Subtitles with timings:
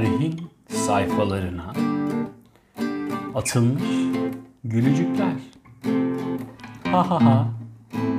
[0.00, 1.72] Tarihin sayfalarına
[3.34, 3.82] atılmış
[4.64, 5.34] gülücükler.
[6.84, 7.50] Ha ha ha.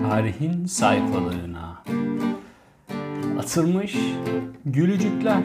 [0.10, 1.84] Tarihin sayfalarına
[3.40, 3.96] atılmış
[4.66, 5.44] gülücükler.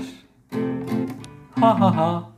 [1.60, 2.30] Ha ha ha.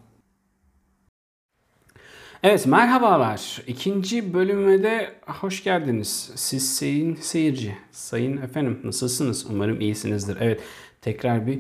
[2.43, 3.63] Evet merhabalar.
[3.67, 6.31] İkinci bölüme de hoş geldiniz.
[6.35, 9.47] Siz sayın seyirci, sayın efendim nasılsınız?
[9.51, 10.37] Umarım iyisinizdir.
[10.41, 10.61] Evet
[11.01, 11.59] tekrar bir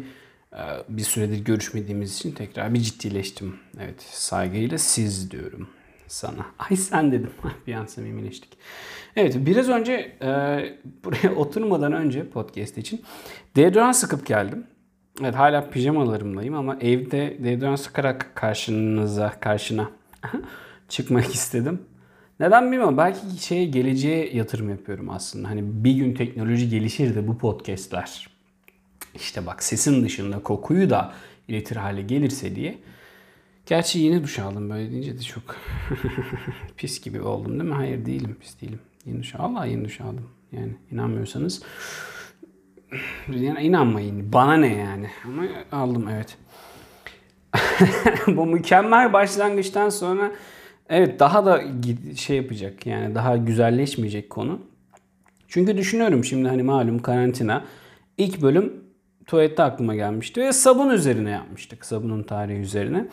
[0.88, 3.56] bir süredir görüşmediğimiz için tekrar bir ciddileştim.
[3.80, 5.68] Evet saygıyla siz diyorum
[6.06, 6.46] sana.
[6.70, 7.30] Ay sen dedim.
[7.66, 8.58] bir an samimileştik.
[9.16, 10.28] Evet biraz önce e,
[11.04, 13.02] buraya oturmadan önce podcast için
[13.56, 14.66] deodorant sıkıp geldim.
[15.20, 19.90] Evet hala pijamalarımdayım ama evde deodorant sıkarak karşınıza karşına
[20.88, 21.82] çıkmak istedim.
[22.40, 22.96] Neden bilmiyorum.
[22.96, 25.48] Belki şeye geleceğe yatırım yapıyorum aslında.
[25.48, 28.37] Hani bir gün teknoloji gelişir de bu podcastler
[29.20, 31.12] işte bak sesin dışında kokuyu da
[31.48, 32.78] iletir hale gelirse diye.
[33.66, 35.56] Gerçi yine duş aldım böyle deyince de çok
[36.76, 37.74] pis gibi oldum değil mi?
[37.74, 38.80] Hayır değilim pis değilim.
[39.06, 40.28] Yeni duş Allah yeni duş aldım.
[40.52, 41.62] Yani inanmıyorsanız
[43.28, 44.32] yani inanmayın.
[44.32, 45.10] Bana ne yani?
[45.24, 46.38] Ama aldım evet.
[48.36, 50.32] Bu mükemmel başlangıçtan sonra
[50.88, 51.62] evet daha da
[52.16, 54.60] şey yapacak yani daha güzelleşmeyecek konu.
[55.48, 57.64] Çünkü düşünüyorum şimdi hani malum karantina.
[58.18, 58.87] İlk bölüm
[59.28, 61.84] tuvalette aklıma gelmişti ve sabun üzerine yapmıştık.
[61.84, 63.06] Sabunun tarihi üzerine.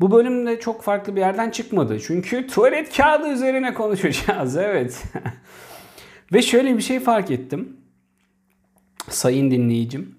[0.00, 2.00] Bu bölümde çok farklı bir yerden çıkmadı.
[2.00, 4.56] Çünkü tuvalet kağıdı üzerine konuşacağız.
[4.56, 5.04] Evet.
[6.32, 7.76] ve şöyle bir şey fark ettim.
[9.08, 10.14] Sayın dinleyicim.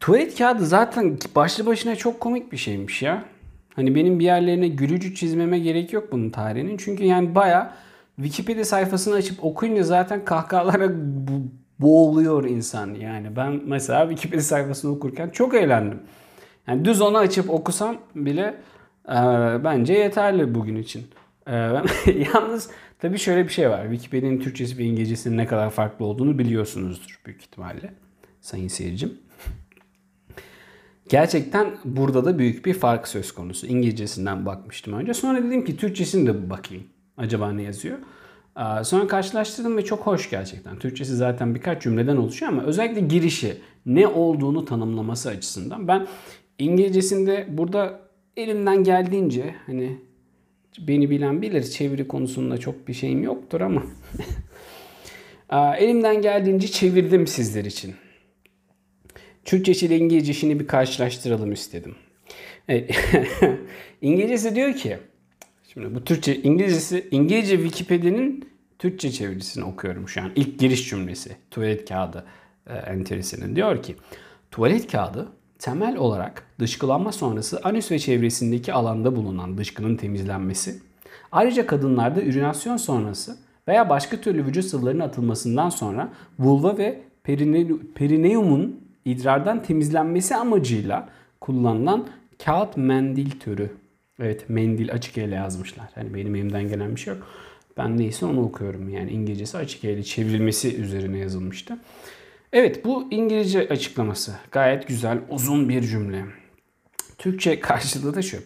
[0.00, 3.24] Tuvalet kağıdı zaten başlı başına çok komik bir şeymiş ya.
[3.74, 6.76] Hani benim bir yerlerine gülücük çizmeme gerek yok bunun tarihinin.
[6.76, 7.74] Çünkü yani baya
[8.16, 10.90] Wikipedia sayfasını açıp okuyunca zaten kahkahalara
[11.78, 13.36] boğuluyor insan yani.
[13.36, 16.00] Ben mesela Wikipedia sayfasını okurken çok eğlendim.
[16.66, 18.60] Yani düz onu açıp okusam bile
[19.08, 19.14] e,
[19.64, 21.06] bence yeterli bugün için.
[21.46, 21.52] E,
[22.34, 23.82] yalnız tabii şöyle bir şey var.
[23.82, 27.94] Wikipedia'nın Türkçesi ve İngilizcesinin ne kadar farklı olduğunu biliyorsunuzdur büyük ihtimalle.
[28.40, 29.18] Sayın seyircim.
[31.08, 33.66] Gerçekten burada da büyük bir fark söz konusu.
[33.66, 35.14] İngilizcesinden bakmıştım önce.
[35.14, 36.84] Sonra dedim ki Türkçesini de bakayım.
[37.16, 37.98] Acaba ne yazıyor?
[38.82, 40.78] Sonra karşılaştırdım ve çok hoş gerçekten.
[40.78, 46.06] Türkçesi zaten birkaç cümleden oluşuyor ama özellikle girişi ne olduğunu tanımlaması açısından ben
[46.58, 48.00] İngilizcesinde burada
[48.36, 49.98] elimden geldiğince hani
[50.78, 53.82] beni bilen bilir çeviri konusunda çok bir şeyim yoktur ama
[55.78, 57.94] elimden geldiğince çevirdim sizler için.
[59.44, 61.94] Türkçesi ile İngilizcesini bir karşılaştıralım istedim.
[62.68, 62.90] Evet.
[64.02, 64.98] İngilizcesi diyor ki
[65.78, 68.42] Şimdi bu Türkçe, İngilizcesi, İngilizce Wikipedia'nın
[68.78, 70.30] Türkçe çevirisini okuyorum şu an.
[70.36, 71.36] İlk giriş cümlesi.
[71.50, 72.24] Tuvalet kağıdı
[72.66, 73.56] e, enterisinin.
[73.56, 73.96] Diyor ki,
[74.50, 75.28] tuvalet kağıdı
[75.58, 80.82] temel olarak dışkılanma sonrası anüs ve çevresindeki alanda bulunan dışkının temizlenmesi,
[81.32, 83.36] ayrıca kadınlarda ürinasyon sonrası
[83.68, 91.08] veya başka türlü vücut sıvılarının atılmasından sonra vulva ve perine, perineumun idrardan temizlenmesi amacıyla
[91.40, 92.06] kullanılan
[92.44, 93.70] kağıt mendil türü
[94.22, 95.86] Evet mendil açık ele yazmışlar.
[95.94, 97.26] Hani benim elimden gelen bir şey yok.
[97.76, 98.88] Ben neyse onu okuyorum.
[98.88, 101.78] Yani İngilizcesi açık ele çevrilmesi üzerine yazılmıştı.
[102.52, 104.32] Evet bu İngilizce açıklaması.
[104.50, 106.24] Gayet güzel uzun bir cümle.
[107.18, 108.38] Türkçe karşılığı da şu.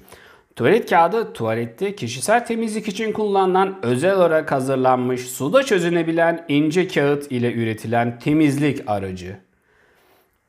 [0.57, 7.53] Tuvalet kağıdı tuvalette kişisel temizlik için kullanılan özel olarak hazırlanmış suda çözünebilen ince kağıt ile
[7.53, 9.37] üretilen temizlik aracı.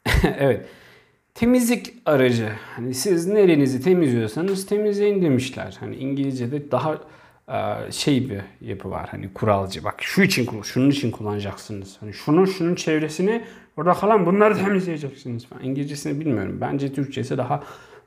[0.39, 0.65] evet
[1.35, 2.49] temizlik aracı.
[2.75, 5.77] Hani siz nerenizi temizliyorsanız temizleyin demişler.
[5.79, 6.97] Hani İngilizce'de daha
[7.49, 9.09] e, şey bir yapı var.
[9.09, 9.83] Hani kuralcı.
[9.83, 11.97] Bak şu için şunun için kullanacaksınız.
[11.99, 13.45] Hani şunun şunun çevresini
[13.77, 15.63] orada kalan bunları temizleyeceksiniz falan.
[15.63, 16.57] İngilizcesini bilmiyorum.
[16.61, 17.63] Bence Türkçesi daha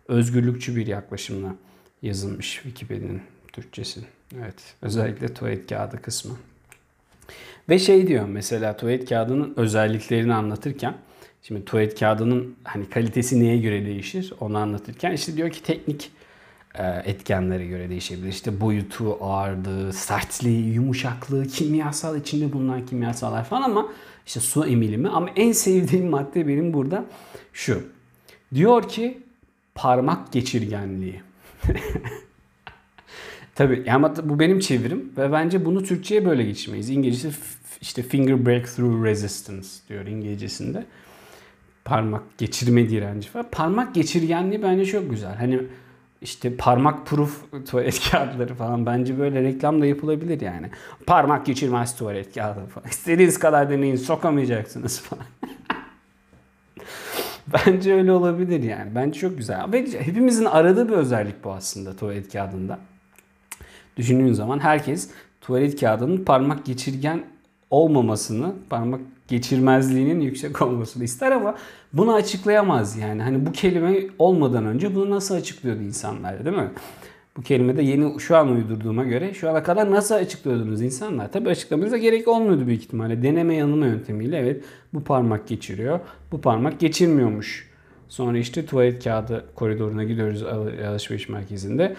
[0.08, 1.54] özgürlükçü bir yaklaşımla
[2.02, 3.20] yazılmış Wikipedia'nın
[3.52, 4.00] Türkçesi.
[4.38, 4.74] Evet.
[4.82, 6.36] Özellikle tuvalet kağıdı kısmı.
[7.68, 10.94] Ve şey diyor mesela tuvalet kağıdının özelliklerini anlatırken
[11.46, 16.10] Şimdi tuvalet kağıdının hani kalitesi neye göre değişir onu anlatırken işte diyor ki teknik
[16.74, 18.28] e, etkenlere göre değişebilir.
[18.28, 23.88] İşte boyutu, ağırlığı, sertliği, yumuşaklığı, kimyasal içinde bulunan kimyasallar falan ama
[24.26, 27.04] işte su emilimi ama en sevdiğim madde benim burada
[27.52, 27.82] şu.
[28.54, 29.18] Diyor ki
[29.74, 31.22] parmak geçirgenliği.
[33.54, 36.90] Tabii ama bu benim çevirim ve bence bunu Türkçe'ye böyle geçirmeyiz.
[36.90, 37.38] İngilizcesi
[37.80, 40.86] işte finger breakthrough resistance diyor İngilizcesinde
[41.86, 43.46] parmak geçirme direnci falan.
[43.52, 45.36] Parmak geçirgenliği bence çok güzel.
[45.36, 45.60] Hani
[46.22, 50.70] işte parmak proof tuvalet kağıtları falan bence böyle reklam da yapılabilir yani.
[51.06, 52.88] Parmak geçirmez tuvalet kağıdı falan.
[52.88, 55.24] İstediğiniz kadar deneyin sokamayacaksınız falan.
[57.66, 58.94] Bence öyle olabilir yani.
[58.94, 59.72] Bence çok güzel.
[59.72, 62.78] Ve hepimizin aradığı bir özellik bu aslında tuvalet kağıdında.
[63.96, 65.10] Düşündüğün zaman herkes
[65.40, 67.24] tuvalet kağıdının parmak geçirgen
[67.70, 71.54] olmamasını, parmak geçirmezliğinin yüksek olmasını ister ama
[71.92, 73.22] bunu açıklayamaz yani.
[73.22, 76.70] Hani bu kelime olmadan önce bunu nasıl açıklıyordu insanlar değil mi?
[77.36, 81.32] Bu kelime de yeni şu an uydurduğuma göre şu ana kadar nasıl açıklıyordunuz insanlar?
[81.32, 83.22] Tabii açıklamanıza gerek olmuyordu büyük ihtimalle.
[83.22, 84.64] Deneme yanılma yöntemiyle evet
[84.94, 86.00] bu parmak geçiriyor,
[86.32, 87.70] bu parmak geçirmiyormuş.
[88.08, 90.42] Sonra işte tuvalet kağıdı koridoruna gidiyoruz
[90.86, 91.96] alışveriş merkezinde.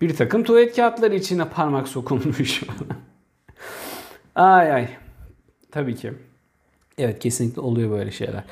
[0.00, 2.62] Bir takım tuvalet kağıtları içine parmak sokulmuş.
[4.34, 4.88] ay ay.
[5.70, 6.12] Tabii ki.
[6.98, 8.44] Evet kesinlikle oluyor böyle şeyler.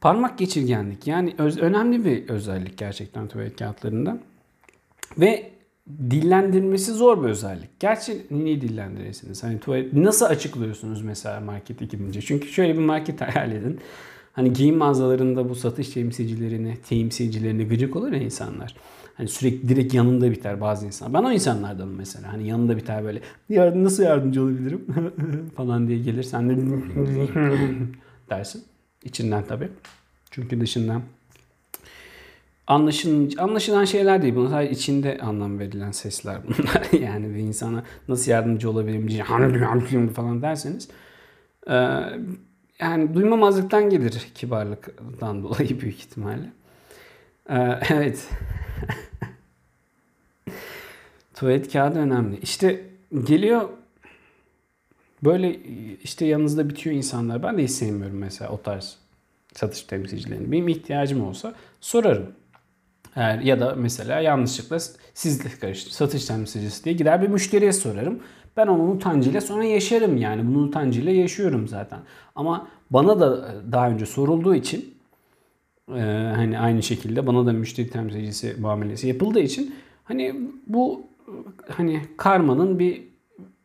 [0.00, 4.18] Parmak geçirgenlik yani öz, önemli bir özellik gerçekten tuvalet kağıtlarında.
[5.18, 5.50] Ve
[6.10, 7.80] dillendirmesi zor bir özellik.
[7.80, 9.42] Gerçi niye dillendirirsiniz?
[9.42, 12.20] Hani tuvalet nasıl açıklıyorsunuz mesela markete gidince?
[12.20, 13.80] Çünkü şöyle bir market hayal edin.
[14.32, 18.74] Hani giyim mağazalarında bu satış temsilcilerini, temsilcilerini gıcık olur ya insanlar.
[19.14, 21.14] Hani sürekli direkt yanında biter bazı insan.
[21.14, 22.32] Ben o insanlardanım mesela.
[22.32, 23.20] Hani yanında biter böyle.
[23.48, 24.86] Yardım, nasıl yardımcı olabilirim?
[25.56, 26.22] falan diye gelir.
[26.22, 26.56] Sen de
[28.30, 28.64] dersin.
[29.04, 29.68] İçinden tabii.
[30.30, 31.02] Çünkü dışından
[32.66, 34.34] anlaşın, anlaşılan şeyler değil.
[34.34, 36.92] Bunlar sadece içinde anlam verilen sesler bunlar.
[37.02, 40.88] yani bir insana nasıl yardımcı olabilirim falan derseniz
[42.80, 46.52] yani duymamazlıktan gelir kibarlıktan dolayı büyük ihtimalle.
[47.90, 48.28] evet.
[51.34, 52.38] Tuvalet kağıdı önemli.
[52.38, 52.84] İşte
[53.24, 53.68] geliyor
[55.24, 55.56] böyle
[56.02, 57.42] işte yanınızda bitiyor insanlar.
[57.42, 58.96] Ben de hiç sevmiyorum mesela o tarz
[59.54, 60.52] satış temsilcilerini.
[60.52, 62.26] Benim ihtiyacım olsa sorarım.
[63.16, 64.78] Eğer, ya da mesela yanlışlıkla
[65.14, 68.20] sizle karıştı satış temsilcisi diye gider bir müşteriye sorarım.
[68.56, 70.46] Ben onun utancıyla sonra yaşarım yani.
[70.46, 71.98] Bunun utancıyla yaşıyorum zaten.
[72.34, 74.93] Ama bana da daha önce sorulduğu için
[75.88, 76.00] e,
[76.36, 80.34] hani aynı şekilde bana da müşteri temsilcisi muamelesi yapıldığı için hani
[80.66, 81.06] bu
[81.68, 83.14] hani karmanın bir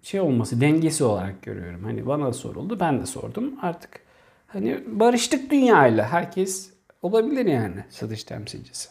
[0.01, 1.83] şey olması, dengesi olarak görüyorum.
[1.83, 3.54] Hani bana soruldu, ben de sordum.
[3.62, 4.00] Artık
[4.48, 6.12] hani barıştık dünyayla.
[6.12, 8.89] Herkes olabilir yani satış temsilcisi.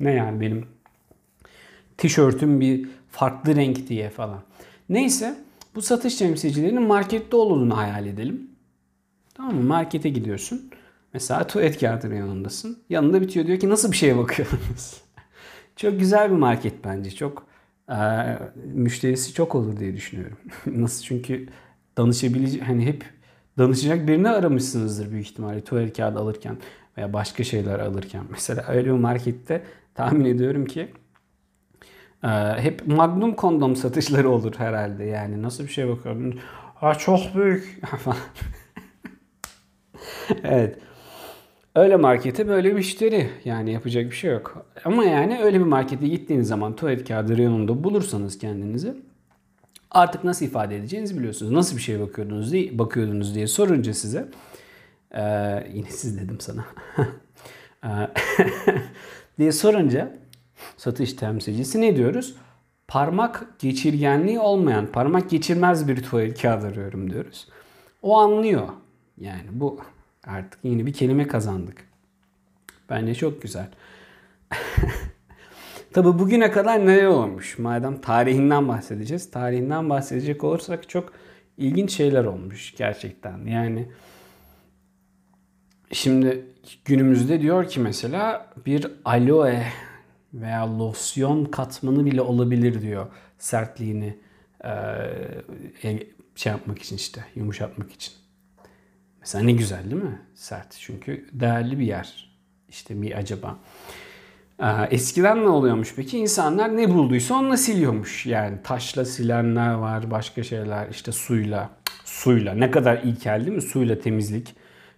[0.00, 0.66] Ne yani benim
[1.98, 4.42] tişörtüm bir farklı renk diye falan.
[4.88, 5.34] Neyse
[5.74, 8.50] bu satış temsilcilerinin markette olduğunu hayal edelim.
[9.34, 9.62] Tamam mı?
[9.62, 10.70] Markete gidiyorsun.
[11.14, 12.82] Mesela tuvalet kağıdının yanındasın.
[12.88, 15.02] Yanında bitiyor diyor ki nasıl bir şeye bakıyorsunuz?
[15.76, 17.10] Çok güzel bir market bence.
[17.10, 17.46] Çok
[17.90, 17.96] e,
[18.64, 20.38] müşterisi çok olur diye düşünüyorum.
[20.66, 21.48] nasıl çünkü
[21.96, 23.04] danışabilecek hani hep
[23.58, 26.56] danışacak birini aramışsınızdır büyük ihtimalle tuvalet kağıdı alırken
[26.98, 28.24] veya başka şeyler alırken.
[28.30, 29.62] Mesela öyle bir markette
[29.94, 30.88] tahmin ediyorum ki
[32.24, 32.28] e,
[32.62, 35.04] hep magnum kondom satışları olur herhalde.
[35.04, 36.38] Yani nasıl bir şey bakıyorum.
[36.74, 38.18] Ha çok büyük falan.
[40.44, 40.78] evet.
[41.78, 43.30] Öyle markete böyle müşteri.
[43.44, 44.66] Yani yapacak bir şey yok.
[44.84, 48.94] Ama yani öyle bir markete gittiğiniz zaman tuvalet kağıdı reyonunda bulursanız kendinizi
[49.90, 51.52] artık nasıl ifade edeceğinizi biliyorsunuz.
[51.52, 54.28] Nasıl bir şey bakıyordunuz diye, bakıyordunuz diye sorunca size
[55.14, 55.22] ee,
[55.72, 56.64] yine siz dedim sana
[59.38, 60.16] diye sorunca
[60.76, 62.34] satış temsilcisi ne diyoruz?
[62.88, 67.48] Parmak geçirgenliği olmayan, parmak geçirmez bir tuvalet kağıdı arıyorum diyoruz.
[68.02, 68.68] O anlıyor.
[69.20, 69.80] Yani bu
[70.28, 71.88] artık yeni bir kelime kazandık.
[72.90, 73.68] Bence çok güzel.
[75.92, 77.58] Tabi bugüne kadar neler olmuş?
[77.58, 79.30] Madem tarihinden bahsedeceğiz.
[79.30, 81.12] Tarihinden bahsedecek olursak çok
[81.56, 83.46] ilginç şeyler olmuş gerçekten.
[83.46, 83.88] Yani
[85.92, 86.46] şimdi
[86.84, 89.64] günümüzde diyor ki mesela bir aloe
[90.34, 93.06] veya losyon katmanı bile olabilir diyor
[93.38, 94.16] sertliğini
[96.34, 98.12] şey yapmak için işte yumuşatmak için.
[99.28, 100.18] Mesela ne güzel değil mi?
[100.34, 100.76] Sert.
[100.80, 102.30] Çünkü değerli bir yer.
[102.68, 103.58] İşte mi acaba?
[104.90, 106.18] Eskiden ne oluyormuş peki?
[106.18, 108.26] İnsanlar ne bulduysa onunla siliyormuş.
[108.26, 111.70] Yani taşla silenler var, başka şeyler işte suyla.
[112.04, 112.54] Suyla.
[112.54, 113.62] Ne kadar ilkel değil mi?
[113.62, 114.54] Suyla temizlik.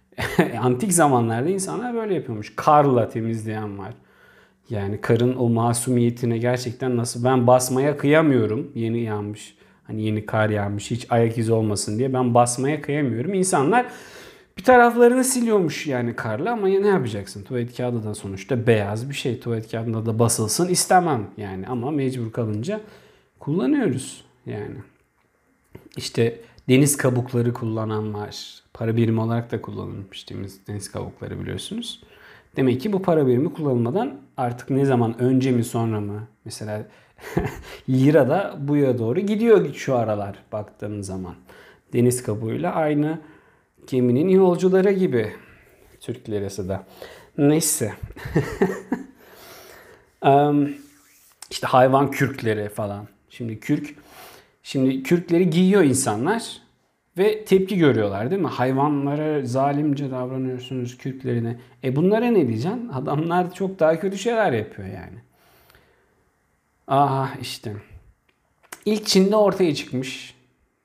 [0.61, 2.53] Antik zamanlarda insanlar böyle yapıyormuş.
[2.55, 3.93] Karla temizleyen var.
[4.69, 8.71] Yani karın o masumiyetine gerçekten nasıl ben basmaya kıyamıyorum.
[8.75, 9.55] Yeni yağmış.
[9.83, 13.33] Hani yeni kar yağmış hiç ayak izi olmasın diye ben basmaya kıyamıyorum.
[13.33, 13.85] İnsanlar
[14.57, 17.43] bir taraflarını siliyormuş yani karla ama ne yapacaksın?
[17.43, 19.39] Tuvalet kağıdı da sonuçta beyaz bir şey.
[19.39, 22.81] Tuvalet kağıdında da basılsın istemem yani ama mecbur kalınca
[23.39, 24.75] kullanıyoruz yani.
[25.97, 26.39] İşte
[26.69, 28.61] deniz kabukları kullanan var.
[28.73, 30.29] Para birimi olarak da kullanılmış
[30.67, 32.01] deniz kabukları biliyorsunuz.
[32.55, 36.85] Demek ki bu para birimi kullanılmadan artık ne zaman önce mi sonra mı mesela
[37.89, 41.35] lira da buya doğru gidiyor şu aralar baktığın zaman.
[41.93, 43.19] Deniz kabuğuyla aynı
[43.87, 45.33] geminin yolcuları gibi.
[45.99, 46.85] Türk lirası da.
[47.37, 47.93] Neyse.
[50.25, 50.73] um,
[51.49, 53.07] işte hayvan kürkleri falan.
[53.29, 53.95] Şimdi kürk
[54.63, 56.61] Şimdi kürkleri giyiyor insanlar
[57.17, 58.47] ve tepki görüyorlar değil mi?
[58.47, 61.59] Hayvanlara zalimce davranıyorsunuz kürklerine.
[61.83, 62.89] E bunlara ne diyeceksin?
[62.89, 65.17] Adamlar çok daha kötü şeyler yapıyor yani.
[66.87, 67.73] Aha işte.
[68.85, 70.35] İlk Çin'de ortaya çıkmış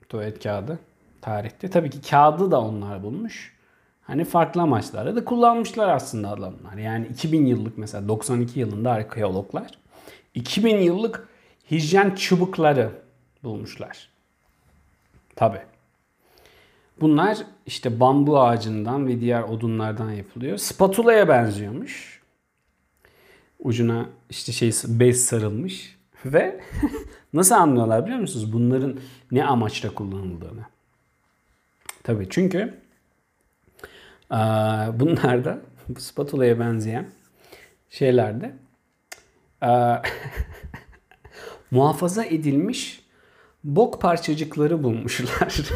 [0.09, 0.79] tuvalet kağıdı
[1.27, 1.71] tarihte.
[1.71, 3.57] Tabii ki kağıdı da onlar bulmuş.
[4.03, 6.77] Hani farklı amaçlarda da kullanmışlar aslında adamlar.
[6.77, 9.71] Yani 2000 yıllık mesela 92 yılında arkeologlar
[10.35, 11.29] 2000 yıllık
[11.71, 12.91] hijyen çubukları
[13.45, 14.09] bulmuşlar.
[15.37, 15.59] Tabi.
[17.01, 20.57] Bunlar işte bambu ağacından ve diğer odunlardan yapılıyor.
[20.57, 22.23] Spatula'ya benziyormuş.
[23.59, 26.61] Ucuna işte şey bez sarılmış ve
[27.33, 28.53] nasıl anlıyorlar biliyor musunuz?
[28.53, 28.99] Bunların
[29.31, 30.76] ne amaçla kullanıldığını.
[32.07, 32.75] Tabi çünkü
[35.01, 35.59] bunlar da
[35.89, 37.07] bu spatula'ya benzeyen
[37.91, 38.53] şeylerde
[41.71, 43.03] muhafaza edilmiş
[43.65, 45.61] bok parçacıkları bulmuşlar.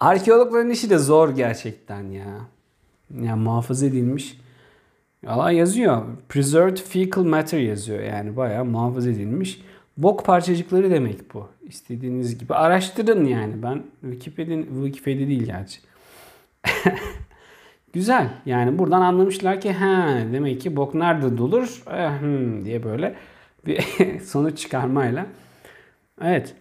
[0.00, 2.48] Arkeologların işi de zor gerçekten ya.
[3.22, 4.40] Yani muhafaza edilmiş.
[5.26, 6.02] Allah yazıyor.
[6.28, 8.00] Preserved fecal matter yazıyor.
[8.00, 9.62] Yani bayağı muhafaza edilmiş.
[9.96, 11.48] Bok parçacıkları demek bu.
[11.62, 13.62] İstediğiniz gibi araştırın yani.
[13.62, 15.80] Ben Wikipedia, Wikipedia değil gerçi.
[17.92, 18.28] Güzel.
[18.46, 23.14] Yani buradan anlamışlar ki ha demek ki bok nerede dolur eh, hmm, diye böyle
[23.66, 23.80] bir
[24.24, 25.26] sonuç çıkarmayla
[26.20, 26.54] Evet.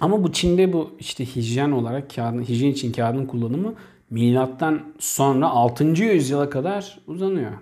[0.00, 3.74] Ama bu Çin'de bu işte hijyen olarak kağıdın, hijyen için kağıdın kullanımı
[4.10, 5.84] milattan sonra 6.
[5.84, 7.52] yüzyıla kadar uzanıyor.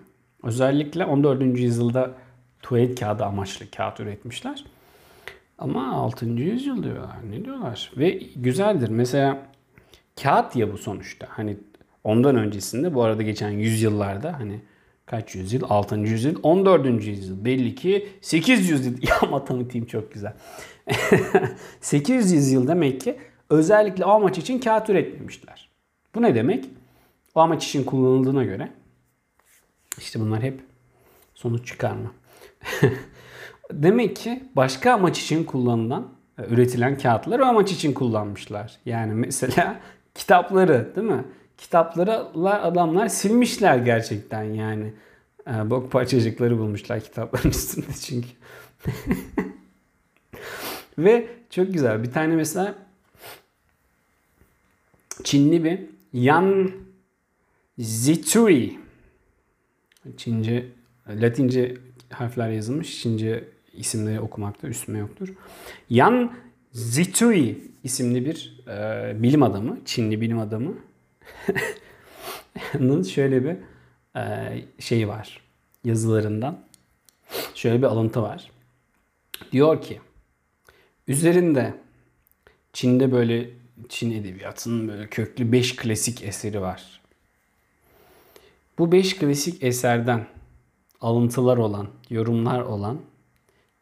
[0.42, 1.58] Özellikle 14.
[1.58, 2.10] yüzyılda
[2.62, 4.64] tuvalet kağıdı amaçlı kağıt üretmişler.
[5.60, 6.26] Ama 6.
[6.26, 7.16] yüzyıl diyorlar.
[7.30, 7.92] Ne diyorlar?
[7.96, 8.88] Ve güzeldir.
[8.88, 9.46] Mesela
[10.22, 11.26] kağıt ya bu sonuçta.
[11.30, 11.56] Hani
[12.04, 14.60] ondan öncesinde bu arada geçen yüzyıllarda hani
[15.06, 15.62] kaç yüzyıl?
[15.68, 15.96] 6.
[15.96, 17.04] yüzyıl, 14.
[17.04, 17.44] yüzyıl.
[17.44, 19.02] Belli ki 800 yıl.
[19.02, 20.34] Ya matematiğim çok güzel.
[21.80, 23.18] 800 yıl demek ki
[23.50, 25.70] özellikle o amaç için kağıt üretmemişler.
[26.14, 26.64] Bu ne demek?
[27.34, 28.72] O amaç için kullanıldığına göre
[29.98, 30.60] işte bunlar hep
[31.34, 32.12] sonuç çıkarma.
[33.72, 36.08] demek ki başka amaç için kullanılan,
[36.48, 38.76] üretilen kağıtları amaç için kullanmışlar.
[38.86, 39.80] Yani mesela
[40.14, 41.24] kitapları değil mi?
[41.58, 42.12] Kitapları
[42.62, 44.92] adamlar silmişler gerçekten yani.
[45.46, 48.28] Ee, bok parçacıkları bulmuşlar kitapların üstünde çünkü.
[50.98, 52.02] Ve çok güzel.
[52.02, 52.74] Bir tane mesela
[55.24, 55.80] Çinli bir
[56.12, 56.70] Yan
[57.78, 58.78] Zituri
[60.16, 60.68] Çince,
[61.08, 61.76] Latince
[62.10, 63.02] harfler yazılmış.
[63.02, 65.28] Çince isimleri okumakta üstüme yoktur.
[65.90, 66.32] Yan
[66.72, 70.74] Zitui isimli bir e, bilim adamı, Çinli bilim adamı.
[73.04, 73.56] şöyle bir
[74.20, 75.40] e, şey var
[75.84, 76.60] yazılarından.
[77.54, 78.50] Şöyle bir alıntı var.
[79.52, 80.00] Diyor ki
[81.08, 81.74] Üzerinde
[82.72, 83.50] Çin'de böyle
[83.88, 87.00] Çin edebiyatının böyle köklü 5 klasik eseri var.
[88.78, 90.26] Bu 5 klasik eserden
[91.00, 93.00] alıntılar olan, yorumlar olan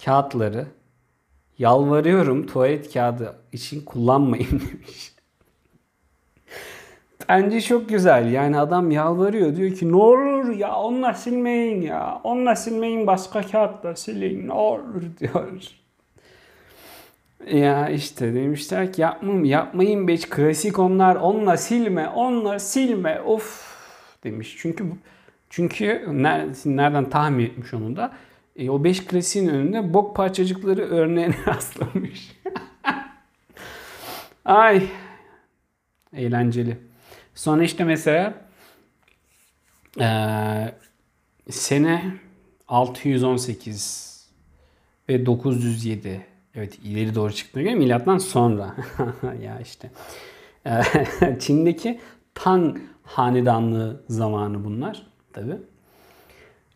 [0.05, 0.67] kağıtları
[1.59, 5.13] yalvarıyorum tuvalet kağıdı için kullanmayın demiş.
[7.29, 8.33] Bence çok güzel.
[8.33, 9.57] Yani adam yalvarıyor.
[9.57, 12.21] Diyor ki ne olur ya onunla silmeyin ya.
[12.25, 15.49] Onunla silmeyin başka kağıtla silin ne olur diyor.
[17.53, 23.77] Ya işte demişler ki yapmayın, yapmayın beş klasik onlar onunla silme onunla silme of
[24.25, 24.57] demiş.
[24.59, 24.85] Çünkü
[25.51, 26.05] çünkü
[26.65, 28.13] nereden tahmin etmiş onu da
[28.59, 32.37] e, o beş klasiğin önünde bok parçacıkları örneğine rastlamış.
[34.45, 34.89] Ay
[36.13, 36.79] eğlenceli.
[37.35, 38.35] Sonra işte mesela
[40.01, 40.09] e,
[41.51, 42.03] sene
[42.69, 44.09] 618
[45.09, 46.27] ve 907
[46.59, 48.77] Evet ileri doğru çıktığına göre milattan sonra.
[49.43, 49.91] ya işte.
[50.67, 50.83] Ee,
[51.41, 52.01] Çin'deki
[52.35, 55.53] Tang hanedanlığı zamanı bunlar tabi.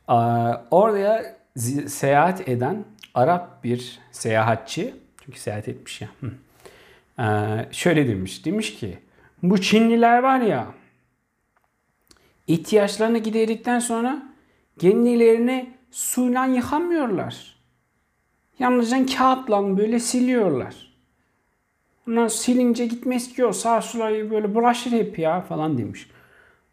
[0.08, 0.12] Ee,
[0.70, 1.36] oraya
[1.86, 4.94] seyahat eden Arap bir seyahatçi,
[5.24, 6.08] çünkü seyahat etmiş ya,
[7.18, 8.44] ee, şöyle demiş.
[8.44, 8.98] Demiş ki
[9.42, 10.66] bu Çinliler var ya
[12.46, 14.22] ihtiyaçlarını giderdikten sonra
[14.78, 17.56] kendilerini suyla yıkamıyorlar.
[18.58, 20.92] Yalnızca kağıtla böyle siliyorlar.
[22.08, 26.10] Ondan silince gitmez ki o sağ sulayı böyle bulaşır hep ya falan demiş.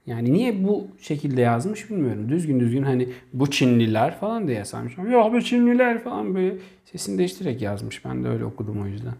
[0.10, 2.30] Yani niye bu şekilde yazmış bilmiyorum.
[2.30, 4.98] Düzgün düzgün hani bu Çinliler falan diye yazmış.
[5.12, 8.06] Yok bu Çinliler falan böyle sesini değiştirerek yazmış.
[8.06, 9.14] Ben de öyle okudum o yüzden.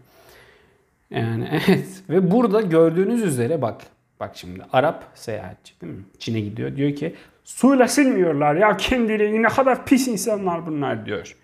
[1.10, 3.82] Yani evet ve burada gördüğünüz üzere bak
[4.20, 6.04] Bak şimdi Arap seyahatçi değil mi?
[6.18, 6.76] Çin'e gidiyor.
[6.76, 11.36] Diyor ki suyla silmiyorlar ya kendilerini ne kadar pis insanlar bunlar diyor.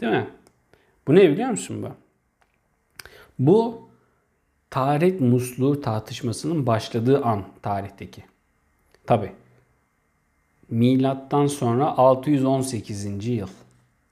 [0.00, 0.26] Değil mi?
[1.06, 1.88] Bu ne biliyor musun bu?
[3.38, 3.88] Bu
[4.70, 8.29] tarih musluğu tartışmasının başladığı an tarihteki.
[9.10, 9.32] Tabi.
[10.68, 13.26] Milattan sonra 618.
[13.26, 13.48] yıl.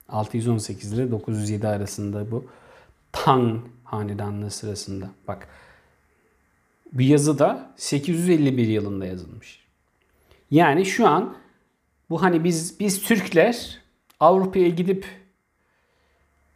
[0.09, 2.45] 618 ile 907 arasında bu
[3.13, 5.11] Tang hanedanlığı sırasında.
[5.29, 5.49] Bak
[6.93, 9.65] bir yazı da 851 yılında yazılmış.
[10.51, 11.37] Yani şu an
[12.11, 13.79] bu hani biz biz Türkler
[14.21, 15.07] Avrupa'ya gidip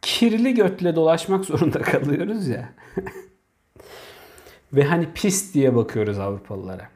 [0.01, 2.73] kirli götle dolaşmak zorunda kalıyoruz ya.
[4.73, 6.93] Ve hani pis diye bakıyoruz Avrupalılara.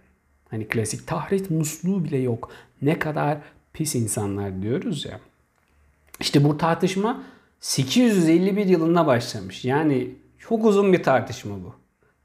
[0.50, 2.52] Hani klasik tahrit musluğu bile yok.
[2.82, 3.38] Ne kadar
[3.74, 5.20] pis insanlar diyoruz ya.
[6.20, 7.24] İşte bu tartışma
[7.60, 9.66] 851 yılında başlamış.
[9.66, 11.76] Yani çok uzun bir tartışma bu.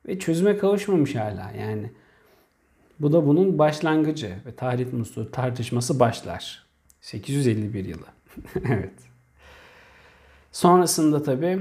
[0.07, 1.93] Ve çözüme kavuşmamış hala yani.
[3.01, 6.67] Bu da bunun başlangıcı ve tahrit musluğu tartışması başlar.
[7.01, 8.07] 851 yılı.
[8.69, 8.95] evet.
[10.53, 11.59] Sonrasında tabi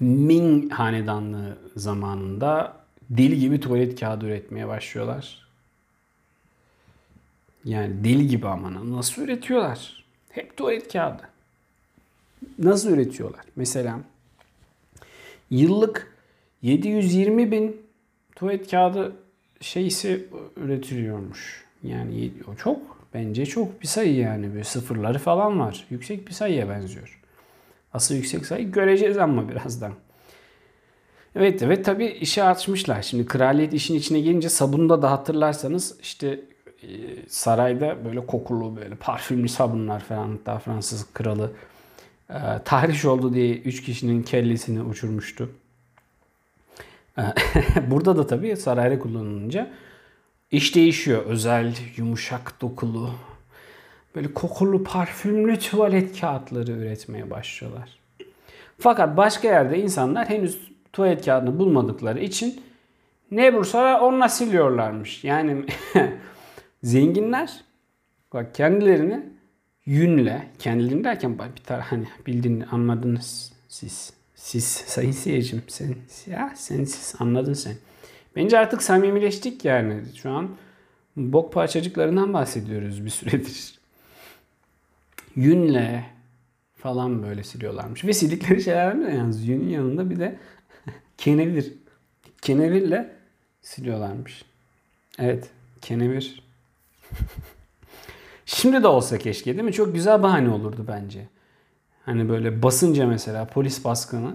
[0.00, 2.77] Ming hanedanlığı zamanında
[3.10, 5.48] deli gibi tuvalet kağıdı üretmeye başlıyorlar.
[7.64, 10.04] Yani deli gibi aman nasıl üretiyorlar?
[10.30, 11.22] Hep tuvalet kağıdı.
[12.58, 13.44] Nasıl üretiyorlar?
[13.56, 14.00] Mesela
[15.50, 16.14] yıllık
[16.62, 17.82] 720 bin
[18.36, 19.16] tuvalet kağıdı
[19.60, 21.64] şeysi üretiliyormuş.
[21.82, 24.52] Yani o çok bence çok bir sayı yani.
[24.52, 25.86] Böyle sıfırları falan var.
[25.90, 27.20] Yüksek bir sayıya benziyor.
[27.92, 29.92] Asıl yüksek sayı göreceğiz ama birazdan.
[31.36, 33.02] Evet evet tabi işe açmışlar.
[33.02, 36.40] Şimdi kraliyet işin içine gelince sabunda da hatırlarsanız işte
[36.82, 36.88] e,
[37.28, 41.52] sarayda böyle kokulu böyle parfümlü sabunlar falan hatta Fransız kralı
[42.30, 45.50] e, tahriş oldu diye 3 kişinin kellesini uçurmuştu.
[47.18, 47.22] E,
[47.90, 49.70] burada da tabii sarayda kullanılınca
[50.50, 51.24] iş değişiyor.
[51.26, 53.10] Özel, yumuşak dokulu,
[54.14, 57.98] böyle kokulu, parfümlü tuvalet kağıtları üretmeye başlıyorlar.
[58.78, 62.60] Fakat başka yerde insanlar henüz tuvalet kağıdını bulmadıkları için
[63.30, 65.24] ne bulsalar onunla siliyorlarmış.
[65.24, 65.64] Yani
[66.82, 67.64] zenginler
[68.32, 69.26] bak kendilerini
[69.86, 74.12] yünle, kendilerini derken bir tane hani bildiğini anladınız siz.
[74.34, 75.94] Siz sayın seyircim sen
[76.26, 77.74] ya sen siz anladın sen.
[78.36, 80.02] Bence artık samimileştik yani.
[80.14, 80.48] Şu an
[81.16, 83.78] bok parçacıklarından bahsediyoruz bir süredir.
[85.36, 86.04] Yünle
[86.76, 88.04] falan böyle siliyorlarmış.
[88.04, 90.38] Ve sildikleri şeyler ne yalnız yünün yanında bir de
[91.18, 91.74] kenevir.
[92.42, 93.10] Kenevirle
[93.62, 94.44] siliyorlarmış.
[95.18, 95.50] Evet
[95.80, 96.42] kenevir.
[98.46, 99.72] Şimdi de olsa keşke değil mi?
[99.72, 101.28] Çok güzel bahane olurdu bence.
[102.04, 104.30] Hani böyle basınca mesela polis baskını.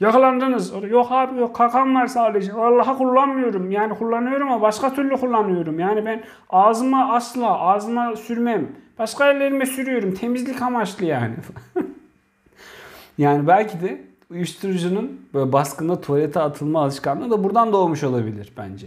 [0.00, 0.72] Yakalandınız.
[0.90, 2.54] Yok abi yok kakam var sadece.
[2.54, 3.70] Vallahi kullanmıyorum.
[3.70, 5.78] Yani kullanıyorum ama başka türlü kullanıyorum.
[5.78, 8.68] Yani ben ağzıma asla ağzıma sürmem.
[8.98, 10.14] Başka yerlerime sürüyorum.
[10.14, 11.34] Temizlik amaçlı yani.
[13.18, 18.86] yani belki de uyuşturucunun böyle baskında tuvalete atılma alışkanlığı da buradan doğmuş olabilir bence.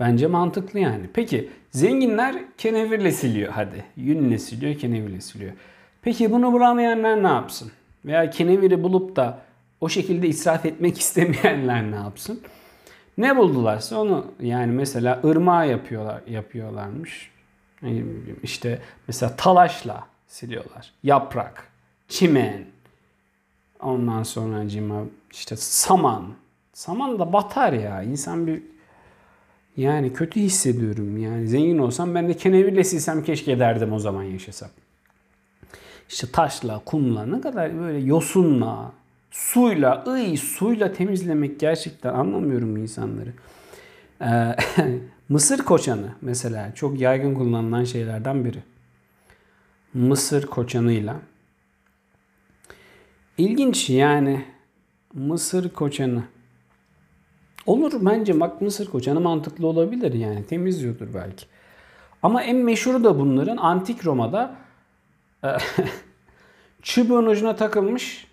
[0.00, 1.06] Bence mantıklı yani.
[1.14, 3.84] Peki zenginler kenevirle siliyor hadi.
[3.96, 5.52] Yünle siliyor, kenevirle siliyor.
[6.02, 7.72] Peki bunu bulamayanlar ne yapsın?
[8.04, 9.38] Veya keneviri bulup da
[9.80, 12.40] o şekilde israf etmek istemeyenler ne yapsın?
[13.18, 17.30] Ne buldularsa onu yani mesela ırmağa yapıyorlar yapıyorlarmış.
[18.42, 20.92] İşte mesela talaşla siliyorlar.
[21.02, 21.68] Yaprak,
[22.08, 22.64] çimen.
[23.82, 26.24] Ondan sonra cima işte saman.
[26.72, 28.02] Saman da batar ya.
[28.02, 28.62] İnsan bir
[29.76, 31.18] yani kötü hissediyorum.
[31.18, 34.68] Yani zengin olsam ben de kenevirle silsem keşke derdim o zaman yaşasam
[36.12, 38.92] işte taşla, kumla ne kadar böyle yosunla,
[39.30, 43.32] suyla, ıy suyla temizlemek gerçekten anlamıyorum insanları.
[44.20, 44.56] Ee,
[45.28, 48.58] mısır koçanı mesela çok yaygın kullanılan şeylerden biri.
[49.94, 51.16] Mısır koçanıyla.
[53.42, 54.44] İlginç yani
[55.14, 56.22] mısır koçanı.
[57.66, 61.46] Olur bence bak mısır koçanı mantıklı olabilir yani temizliyordur belki.
[62.22, 64.56] Ama en meşhuru da bunların antik Roma'da
[66.82, 68.26] çubuğun ucuna takılmış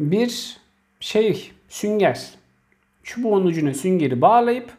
[0.00, 0.56] bir
[1.00, 2.30] şey sünger.
[3.02, 4.70] Çubuğun ucuna süngeri bağlayıp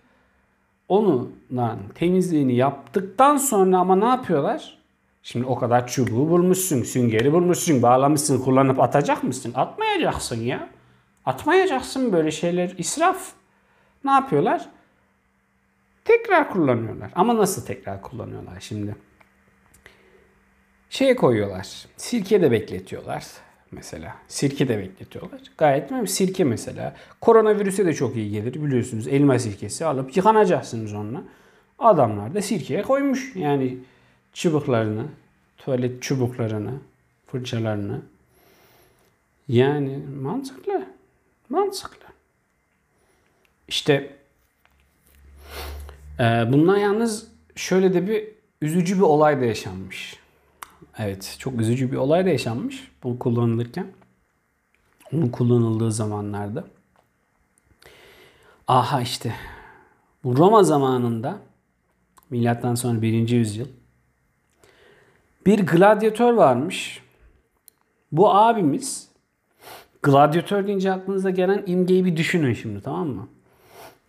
[0.88, 4.79] onunla temizliğini yaptıktan sonra ama ne yapıyorlar?
[5.32, 9.52] Şimdi o kadar çubuğu bulmuşsun, süngeri bulmuşsun, bağlamışsın, kullanıp atacak mısın?
[9.56, 10.70] Atmayacaksın ya.
[11.26, 13.32] Atmayacaksın böyle şeyler israf.
[14.04, 14.70] Ne yapıyorlar?
[16.06, 17.12] Tekrar kullanıyorlar.
[17.16, 18.96] Ama nasıl tekrar kullanıyorlar şimdi?
[20.90, 21.68] şeye koyuyorlar.
[21.98, 23.26] Sirke de bekletiyorlar.
[23.72, 24.16] mesela.
[24.28, 25.42] Sirke de bekletiyorlar.
[25.58, 26.08] Gayet mi?
[26.08, 26.96] Sirke mesela.
[27.22, 29.08] Koronavirüse de çok iyi gelir biliyorsunuz.
[29.08, 31.24] Elma sirkesi alıp yıkanacaksınız onunla.
[31.80, 33.36] Adamlar da sirkeye koymuş.
[33.36, 33.78] Yani
[34.34, 35.06] çubuklarını,
[35.58, 36.74] tuvalet çubuklarını,
[37.28, 38.02] fırçalarını.
[39.48, 40.86] Yani mantıklı.
[41.50, 42.06] Mantıklı.
[43.68, 44.18] İşte
[46.20, 48.28] e, bundan yalnız şöyle de bir
[48.62, 50.20] üzücü bir olay da yaşanmış.
[50.98, 53.88] Evet çok üzücü bir olay da yaşanmış bu kullanılırken.
[55.14, 56.68] Onun kullanıldığı zamanlarda.
[58.68, 59.36] Aha işte
[60.24, 61.40] bu Roma zamanında
[62.30, 63.30] milattan sonra 1.
[63.30, 63.68] yüzyıl
[65.46, 67.04] bir gladyatör varmış.
[68.12, 69.10] Bu abimiz
[70.04, 73.28] gladyatör deyince aklınıza gelen imgeyi bir düşünün şimdi tamam mı?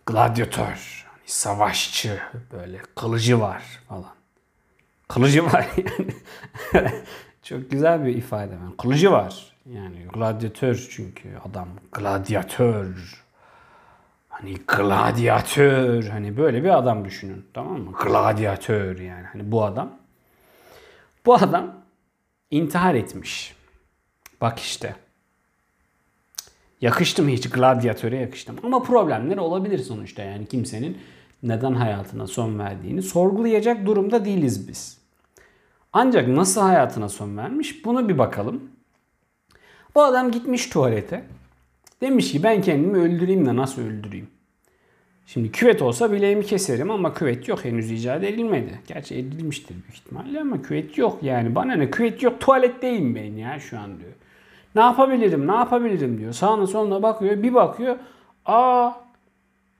[0.05, 2.19] Gladyatör, hani savaşçı,
[2.51, 4.15] böyle kılıcı var falan.
[5.07, 5.67] Kılıcı var
[6.73, 6.91] yani.
[7.43, 8.53] Çok güzel bir ifade.
[8.53, 9.53] Yani kılıcı var.
[9.65, 13.23] Yani gladyatör çünkü adam gladyatör.
[14.29, 16.03] Hani gladyatör.
[16.07, 17.45] Hani böyle bir adam düşünün.
[17.53, 17.91] Tamam mı?
[18.03, 19.25] Gladyatör yani.
[19.33, 20.00] Hani bu adam.
[21.25, 21.73] Bu adam
[22.51, 23.55] intihar etmiş.
[24.41, 24.95] Bak işte.
[26.81, 27.49] Yakıştı mı hiç?
[27.49, 28.55] Gladyatöre yakıştım.
[28.63, 30.21] Ama problemler olabilir sonuçta.
[30.21, 30.97] Yani kimsenin
[31.43, 34.97] neden hayatına son verdiğini sorgulayacak durumda değiliz biz.
[35.93, 38.71] Ancak nasıl hayatına son vermiş bunu bir bakalım.
[39.95, 41.23] Bu adam gitmiş tuvalete.
[42.01, 44.27] Demiş ki ben kendimi öldüreyim de nasıl öldüreyim?
[45.33, 48.79] Şimdi küvet olsa bileğimi keserim ama küvet yok henüz icat edilmedi.
[48.87, 51.55] Gerçi edilmiştir büyük ihtimalle ama küvet yok yani.
[51.55, 54.11] Bana ne küvet yok tuvaletteyim ben ya şu an diyor.
[54.75, 56.33] Ne yapabilirim ne yapabilirim diyor.
[56.33, 57.97] Sağına soluna bakıyor bir bakıyor.
[58.45, 58.91] Aa,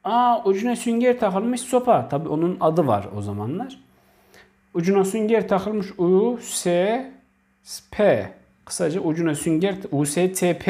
[0.04, 2.10] aa ucuna sünger takılmış sopa.
[2.10, 3.80] Tabi onun adı var o zamanlar.
[4.74, 7.12] Ucuna sünger takılmış U, S,
[7.92, 8.30] P.
[8.66, 10.68] Kısaca ucuna sünger USTP.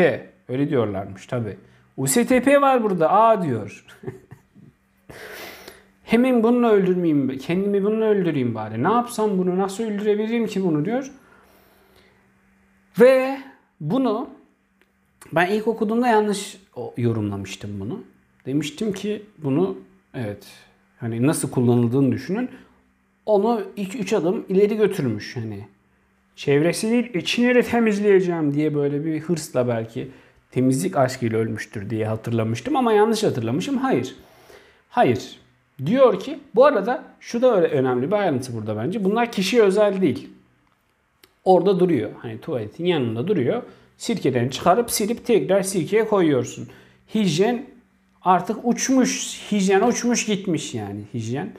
[0.49, 1.57] Öyle diyorlarmış tabi.
[1.97, 3.85] USTP var burada A diyor.
[6.11, 8.83] Hemen bununla öldürmeyeyim, kendimi bununla öldüreyim bari.
[8.83, 11.11] Ne yapsam bunu, nasıl öldürebilirim ki bunu diyor.
[12.99, 13.37] Ve
[13.81, 14.29] bunu
[15.31, 16.57] ben ilk okuduğumda yanlış
[16.97, 18.03] yorumlamıştım bunu.
[18.45, 19.77] Demiştim ki bunu
[20.13, 20.47] evet
[20.97, 22.49] hani nasıl kullanıldığını düşünün.
[23.25, 25.67] Onu 2-3 adım ileri götürmüş hani.
[26.35, 30.11] Çevresi değil içini de temizleyeceğim diye böyle bir hırsla belki
[30.51, 33.77] temizlik aşkıyla ölmüştür diye hatırlamıştım ama yanlış hatırlamışım.
[33.77, 34.15] Hayır.
[34.89, 35.40] Hayır.
[35.85, 39.03] Diyor ki bu arada şu da öyle önemli bir ayrıntı burada bence.
[39.03, 40.29] Bunlar kişiye özel değil.
[41.45, 42.09] Orada duruyor.
[42.17, 43.63] Hani tuvaletin yanında duruyor.
[43.97, 46.67] Sirkeden çıkarıp silip tekrar sirkeye koyuyorsun.
[47.15, 47.65] Hijyen
[48.21, 49.41] artık uçmuş.
[49.51, 51.53] Hijyen uçmuş gitmiş yani hijyen.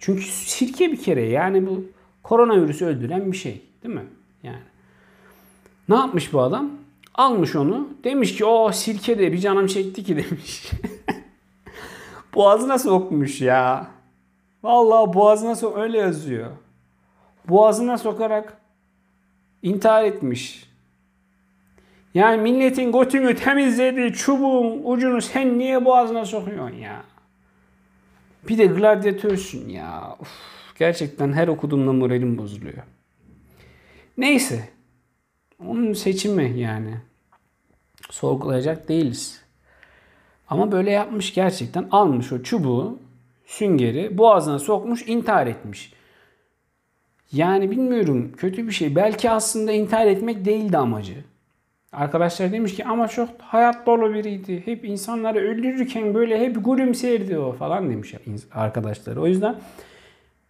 [0.00, 1.84] Çünkü sirke bir kere yani bu
[2.22, 3.62] koronavirüsü öldüren bir şey.
[3.82, 4.04] Değil mi?
[4.42, 4.62] Yani.
[5.88, 6.70] Ne yapmış bu adam?
[7.14, 7.88] Almış onu.
[8.04, 10.70] Demiş ki o sirke de bir canım çekti ki demiş.
[12.34, 13.86] Boğazına sokmuş ya.
[14.62, 16.50] Vallahi boğazına sok öyle yazıyor.
[17.48, 18.56] Boğazına sokarak
[19.62, 20.70] intihar etmiş.
[22.14, 27.04] Yani milletin götünü temizlediği çubuğun ucunu sen niye boğazına sokuyorsun ya?
[28.48, 30.16] Bir de gladyatörsün ya.
[30.20, 30.28] Uf,
[30.78, 32.82] gerçekten her okuduğumda moralim bozuluyor.
[34.18, 34.68] Neyse.
[35.66, 36.94] Onun seçimi yani.
[38.10, 39.43] Sorgulayacak değiliz.
[40.54, 41.86] Ama böyle yapmış gerçekten.
[41.90, 42.98] Almış o çubuğu,
[43.46, 45.92] süngeri boğazına sokmuş, intihar etmiş.
[47.32, 48.96] Yani bilmiyorum kötü bir şey.
[48.96, 51.14] Belki aslında intihar etmek değildi amacı.
[51.92, 54.62] Arkadaşlar demiş ki ama çok hayat dolu biriydi.
[54.64, 58.14] Hep insanları öldürürken böyle hep gülümserdi o falan demiş
[58.52, 59.16] arkadaşlar.
[59.16, 59.56] O yüzden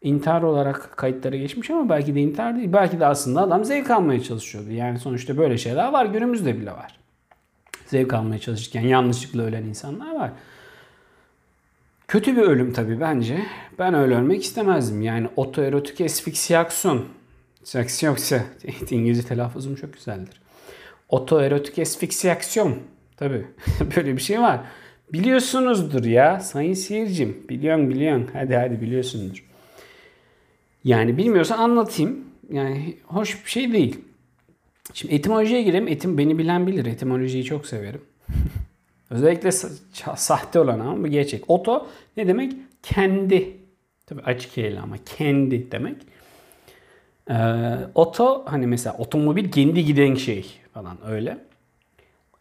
[0.02, 2.72] intihar olarak kayıtlara geçmiş ama belki de intihar değil.
[2.72, 4.70] Belki de aslında adam zevk almaya çalışıyordu.
[4.70, 6.06] Yani sonuçta böyle şeyler var.
[6.06, 7.03] Günümüzde bile var.
[7.94, 10.30] Zevk almaya çalışırken yanlışlıkla ölen insanlar var.
[12.09, 13.38] Kötü bir ölüm tabii bence.
[13.78, 15.02] Ben öyle ölmek istemezdim.
[15.02, 17.04] Yani otoerotik esfiksiyasyon.
[17.64, 18.40] Seksiyoksa.
[18.90, 20.40] İngilizce telaffuzum çok güzeldir.
[21.09, 22.78] Otoerotik esfiksiyasyon.
[23.16, 23.46] Tabii
[23.96, 24.61] böyle bir şey var.
[25.12, 27.46] Biliyorsunuzdur ya sayın seyircim.
[27.48, 28.30] Biliyorsun biliyorsun.
[28.33, 29.44] Hadi hadi biliyorsundur.
[30.85, 32.24] Yani bilmiyorsan anlatayım.
[32.50, 34.00] Yani hoş bir şey değil.
[34.92, 35.88] Şimdi etimolojiye girelim.
[35.88, 36.87] Etim beni bilen bilir.
[36.87, 38.01] Etimolojiyi çok severim.
[39.11, 39.53] Özellikle
[40.16, 41.51] sahte olan ama bu gerçek.
[41.51, 42.53] Oto ne demek?
[42.83, 43.57] Kendi.
[44.07, 45.97] Tabii açık eyle ama kendi demek.
[47.31, 47.35] Ee,
[47.94, 51.38] oto hani mesela otomobil kendi giden şey falan öyle.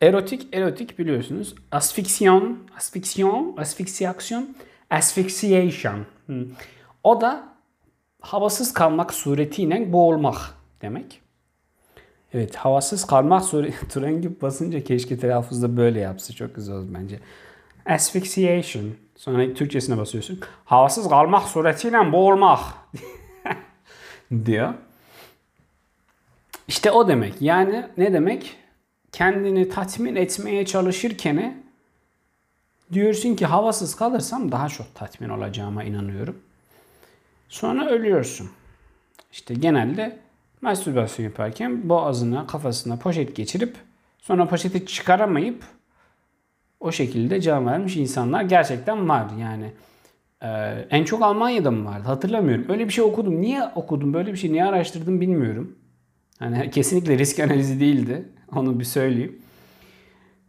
[0.01, 1.55] Erotik, erotik biliyorsunuz.
[1.71, 4.55] Asfiksiyon, asfiksiyon, asfiksiyasyon,
[4.89, 6.05] asphyxiation.
[6.25, 6.45] Hmm.
[7.03, 7.43] O da
[8.21, 10.37] havasız kalmak suretiyle boğulmak
[10.81, 11.22] demek.
[12.33, 16.33] Evet havasız kalmak gibi basınca keşke telaffuzda böyle yapsa.
[16.33, 17.19] Çok güzel olur bence.
[17.85, 18.91] Asphyxiation.
[19.15, 20.39] Sonra Türkçesine basıyorsun.
[20.65, 22.59] Havasız kalmak suretiyle boğulmak.
[24.45, 24.73] diyor.
[26.67, 27.41] İşte o demek.
[27.41, 28.57] Yani ne demek?
[29.11, 31.63] Kendini tatmin etmeye çalışırken
[32.93, 36.39] diyorsun ki havasız kalırsam daha çok tatmin olacağıma inanıyorum.
[37.49, 38.49] Sonra ölüyorsun.
[39.31, 40.19] İşte genelde
[40.63, 43.75] mastürbasyon yaparken boğazına, kafasına poşet geçirip
[44.21, 45.63] sonra poşeti çıkaramayıp
[46.79, 49.25] o şekilde can vermiş insanlar gerçekten var.
[49.39, 49.71] Yani
[50.41, 50.47] e,
[50.89, 52.65] en çok Almanya'da mı vardı hatırlamıyorum.
[52.69, 53.41] Öyle bir şey okudum.
[53.41, 54.13] Niye okudum?
[54.13, 55.75] Böyle bir şey niye araştırdım bilmiyorum.
[56.39, 58.29] Hani kesinlikle risk analizi değildi.
[58.55, 59.39] Onu bir söyleyeyim.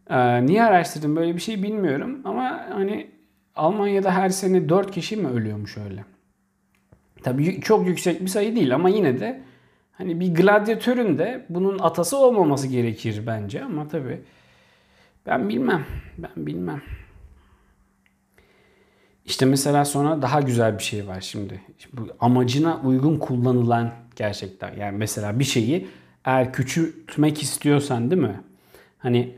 [0.09, 2.21] Ee, niye araştırdım böyle bir şey bilmiyorum.
[2.25, 3.07] Ama hani
[3.55, 6.05] Almanya'da her sene 4 kişi mi ölüyormuş öyle.
[7.23, 9.41] Tabii çok yüksek bir sayı değil ama yine de
[9.97, 14.21] hani bir gladyatörün de bunun atası olmaması gerekir bence ama tabii
[15.25, 15.85] ben bilmem.
[16.17, 16.81] Ben bilmem.
[19.25, 21.61] İşte mesela sonra daha güzel bir şey var şimdi.
[21.93, 24.75] Bu amacına uygun kullanılan gerçekten.
[24.75, 25.87] Yani mesela bir şeyi
[26.25, 28.41] eğer küçültmek istiyorsan değil mi?
[28.97, 29.37] Hani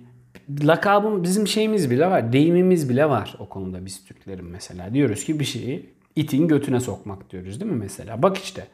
[0.64, 2.34] lakabım bizim şeyimiz bile var.
[2.34, 4.94] Deyimimiz bile var o konuda biz Türklerin mesela.
[4.94, 8.22] Diyoruz ki bir şeyi itin götüne sokmak diyoruz değil mi mesela?
[8.22, 8.68] Bak işte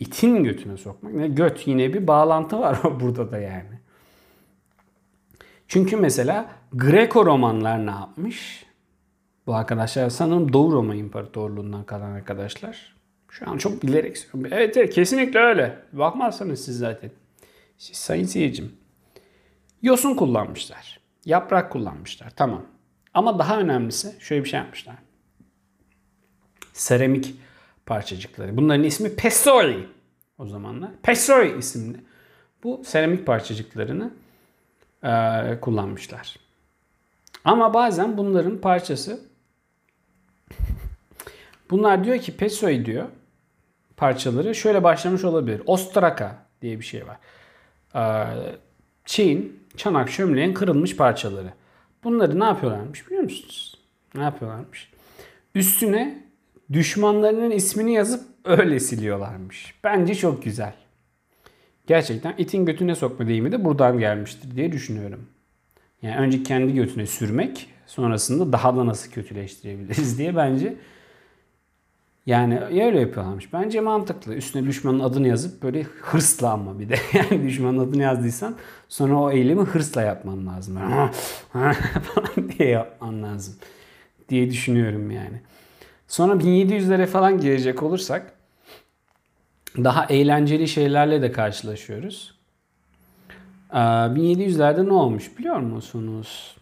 [0.00, 1.14] itin götüne sokmak.
[1.14, 3.80] Ne göt yine bir bağlantı var burada da yani.
[5.68, 8.66] Çünkü mesela Greco romanlar ne yapmış?
[9.46, 12.96] Bu arkadaşlar sanırım Doğu Roma İmparatorluğundan kalan arkadaşlar.
[13.30, 14.58] Şu an çok bilerek söylüyorum.
[14.58, 15.78] Evet evet kesinlikle öyle.
[15.92, 17.10] Bakmazsanız siz zaten.
[17.78, 18.72] Siz sayın seyircim.
[19.82, 21.00] Yosun kullanmışlar.
[21.24, 22.30] Yaprak kullanmışlar.
[22.36, 22.62] Tamam.
[23.14, 24.96] Ama daha önemlisi şöyle bir şey yapmışlar.
[26.72, 27.34] Seramik
[27.86, 28.56] parçacıkları.
[28.56, 29.86] Bunların ismi Pessori
[30.38, 30.90] o zamanlar.
[31.02, 31.98] Pessori isimli.
[32.62, 34.10] Bu seramik parçacıklarını
[35.02, 35.10] e,
[35.60, 36.36] kullanmışlar.
[37.44, 39.20] Ama bazen bunların parçası
[41.70, 43.08] bunlar diyor ki Pessori diyor
[43.96, 45.62] parçaları şöyle başlamış olabilir.
[45.66, 47.16] Ostraka diye bir şey var.
[47.94, 48.26] Ee,
[49.04, 51.52] Çin, çanak çömleğin kırılmış parçaları.
[52.04, 53.78] Bunları ne yapıyorlarmış biliyor musunuz?
[54.14, 54.90] Ne yapıyorlarmış?
[55.54, 56.25] Üstüne
[56.72, 59.74] düşmanlarının ismini yazıp öyle siliyorlarmış.
[59.84, 60.74] Bence çok güzel.
[61.86, 65.26] Gerçekten itin götüne sokma deyimi de buradan gelmiştir diye düşünüyorum.
[66.02, 70.76] Yani önce kendi götüne sürmek, sonrasında daha da nasıl kötüleştirebiliriz diye bence
[72.26, 73.52] yani öyle yapıyorlarmış.
[73.52, 74.34] Bence mantıklı.
[74.34, 76.94] Üstüne düşmanın adını yazıp böyle hırsla ama bir de.
[77.12, 78.56] Yani düşmanın adını yazdıysan
[78.88, 80.78] sonra o eylemi hırsla yapman lazım.
[82.02, 83.54] falan diye yapman lazım.
[84.28, 85.40] Diye düşünüyorum yani.
[86.08, 88.32] Sonra 1700'lere falan girecek olursak
[89.76, 92.36] daha eğlenceli şeylerle de karşılaşıyoruz.
[93.72, 96.56] 1700'lerde ne olmuş biliyor musunuz?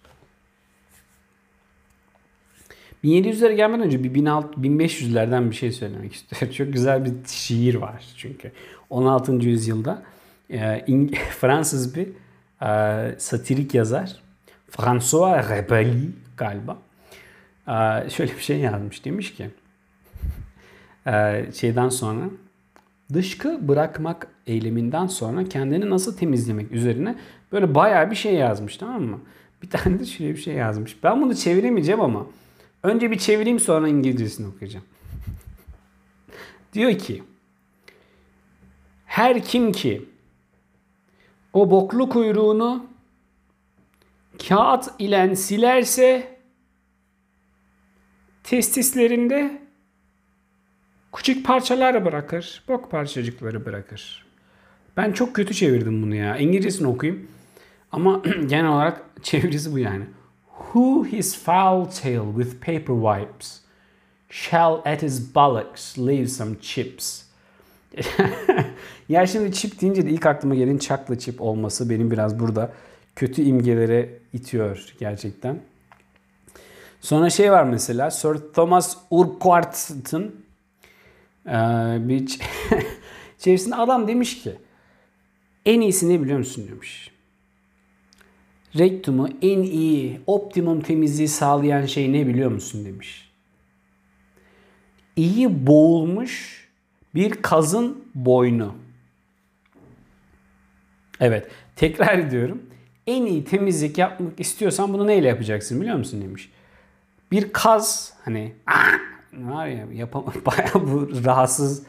[3.04, 6.50] 1700'lere gelmeden önce bir 1500'lerden bir şey söylemek istiyorum.
[6.57, 8.52] Çok güzel bir şiir var çünkü.
[8.90, 9.33] 16.
[9.33, 10.02] yüzyılda
[10.50, 10.87] e,
[11.40, 12.09] Fransız bir
[12.62, 14.16] e, satirik yazar
[14.70, 16.04] François Rabelais
[16.37, 16.78] galiba
[18.09, 19.05] şöyle bir şey yazmış.
[19.05, 19.50] Demiş ki
[21.55, 22.24] şeyden sonra
[23.12, 27.16] dışkı bırakmak eyleminden sonra kendini nasıl temizlemek üzerine
[27.53, 29.20] böyle bayağı bir şey yazmış tamam mı?
[29.62, 31.03] Bir tane de şöyle bir şey yazmış.
[31.03, 32.27] Ben bunu çeviremeyeceğim ama
[32.85, 34.85] Önce bir çevireyim sonra İngilizcesini okuyacağım.
[36.72, 37.22] Diyor ki
[39.07, 40.09] her kim ki
[41.53, 42.87] o boklu kuyruğunu
[44.48, 46.34] kağıt ile silerse
[48.44, 49.61] testislerinde
[51.12, 52.62] küçük parçalar bırakır.
[52.68, 54.26] Bok parçacıkları bırakır.
[54.96, 56.37] Ben çok kötü çevirdim bunu ya.
[56.37, 57.26] İngilizcesini okuyayım.
[57.92, 60.04] Ama genel olarak çevirisi bu yani.
[60.57, 63.61] Who his foul tail with paper wipes
[64.30, 67.22] shall at his bullocks leave some chips.
[69.09, 72.72] ya şimdi chip deyince de ilk aklıma gelen çakla chip olması benim biraz burada
[73.16, 75.61] kötü imgelere itiyor gerçekten.
[77.05, 80.45] Sonra şey var mesela Sir Thomas Urquhart'ın
[81.47, 81.53] e,
[82.09, 82.40] bir
[83.38, 84.53] çevirisinde adam demiş ki
[85.67, 87.14] en iyisi ne biliyor musun demiş
[88.79, 93.31] rektumu en iyi, optimum temizliği sağlayan şey ne biliyor musun demiş.
[95.17, 96.64] İyi boğulmuş
[97.14, 98.75] bir kazın boynu.
[101.21, 102.62] Evet, tekrar ediyorum.
[103.07, 106.51] En iyi temizlik yapmak istiyorsan bunu neyle yapacaksın biliyor musun demiş.
[107.35, 108.53] Bir kaz hani
[109.33, 111.83] var ya yapam bayağı bu rahatsız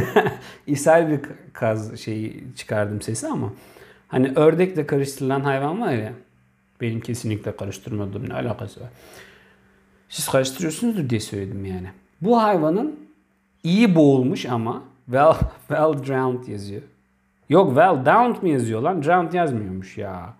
[0.66, 1.20] ishal bir
[1.52, 3.52] kaz şeyi çıkardım sesi ama
[4.08, 6.12] Hani ördekle karıştırılan hayvan var ya.
[6.80, 8.88] Benim kesinlikle karıştırmadığım ne alakası var.
[10.08, 11.90] Siz karıştırıyorsunuzdur diye söyledim yani.
[12.20, 13.00] Bu hayvanın
[13.62, 15.34] iyi boğulmuş ama well,
[15.68, 16.82] well drowned yazıyor.
[17.48, 19.02] Yok well downed mi yazıyor lan?
[19.02, 20.34] Drowned yazmıyormuş ya.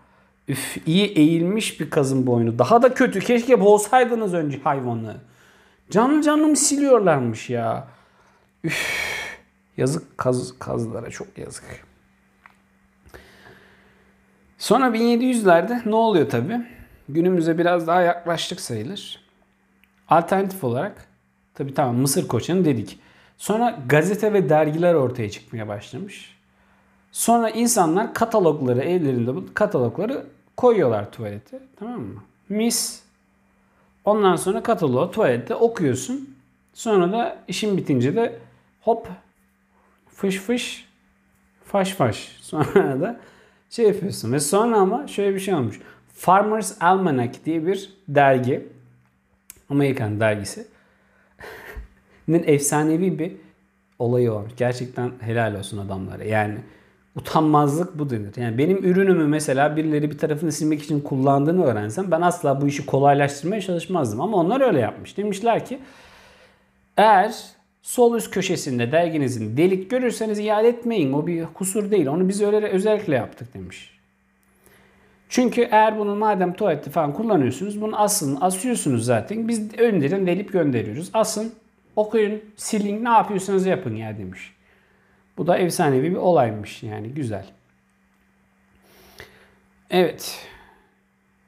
[0.49, 2.59] Üf iyi eğilmiş bir kazın boynu.
[2.59, 3.21] Daha da kötü.
[3.21, 5.17] Keşke boğsaydınız önce hayvanı.
[5.91, 7.89] Canlı canlı mı siliyorlarmış ya.
[8.65, 9.07] Üf.
[9.77, 11.65] Yazık kaz, kazlara çok yazık.
[14.59, 16.67] Sonra 1700'lerde ne oluyor tabi?
[17.09, 19.27] Günümüze biraz daha yaklaştık sayılır.
[20.09, 21.09] Alternatif olarak
[21.55, 23.01] tabi tamam Mısır koçanı dedik.
[23.39, 26.37] Sonra gazete ve dergiler ortaya çıkmaya başlamış.
[27.13, 31.61] Sonra insanlar katalogları evlerinde bu katalogları koyuyorlar tuvalete.
[31.77, 32.23] Tamam mı?
[32.49, 33.03] Mis.
[34.05, 36.37] Ondan sonra kataloğu tuvalette okuyorsun.
[36.75, 38.39] Sonra da işin bitince de
[38.81, 39.09] hop
[40.09, 40.89] fış fış
[41.65, 42.37] faş faş.
[42.41, 43.21] Sonra da
[43.71, 44.33] şey yapıyorsun.
[44.33, 45.81] Ve sonra ama şöyle bir şey olmuş.
[46.15, 48.69] Farmers Almanac diye bir dergi.
[49.71, 50.67] Amerikan dergisi.
[52.29, 53.33] efsanevi bir
[53.99, 54.53] olayı olmuş.
[54.57, 56.25] Gerçekten helal olsun adamlara.
[56.25, 56.59] Yani
[57.17, 58.33] utanmazlık bu denir.
[58.37, 62.87] Yani benim ürünümü mesela birileri bir tarafını silmek için kullandığını öğrensem ben asla bu işi
[62.87, 64.21] kolaylaştırmaya çalışmazdım.
[64.21, 65.17] Ama onlar öyle yapmış.
[65.17, 65.79] Demişler ki
[66.97, 67.35] eğer
[67.83, 71.13] sol üst köşesinde derginizin delik görürseniz iade etmeyin.
[71.13, 72.07] O bir kusur değil.
[72.07, 73.97] Onu biz öyle özellikle yaptık demiş.
[75.29, 79.49] Çünkü eğer bunu madem tuvalette falan kullanıyorsunuz bunu asın, asıyorsunuz zaten.
[79.49, 81.11] Biz önceden delip gönderiyoruz.
[81.13, 81.53] Asın,
[81.97, 84.56] okuyun, silin, ne yapıyorsanız yapın ya demiş.
[85.39, 87.47] Bu da efsanevi bir olaymış yani güzel.
[89.91, 90.49] Evet.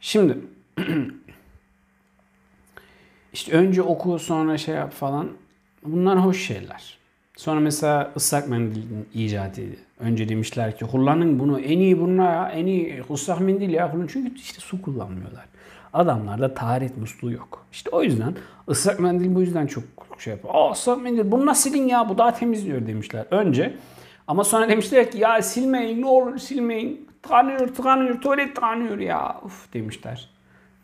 [0.01, 0.38] Şimdi
[3.33, 5.29] işte önce oku sonra şey yap falan.
[5.85, 6.98] Bunlar hoş şeyler.
[7.37, 9.77] Sonra mesela ıslak mendilin icadıydı.
[10.01, 14.07] Önce demişler ki kullanın bunu en iyi bununla ya en iyi ıslak mendil ya kullanın.
[14.07, 15.44] Çünkü işte su kullanmıyorlar.
[15.92, 17.66] Adamlarda taharet musluğu yok.
[17.72, 18.35] İşte o yüzden
[18.68, 19.85] ıslak mendil bu yüzden çok
[20.18, 20.55] şey yapıyor.
[20.55, 23.77] Aa ıslak mendil bunu silin ya bu daha temizliyor demişler önce.
[24.27, 27.09] Ama sonra demişler ki ya silmeyin ne olur silmeyin.
[27.22, 29.40] Tıkanıyor tıkanıyor tuvalet tıkanıyor ya.
[29.44, 30.31] Uf demişler.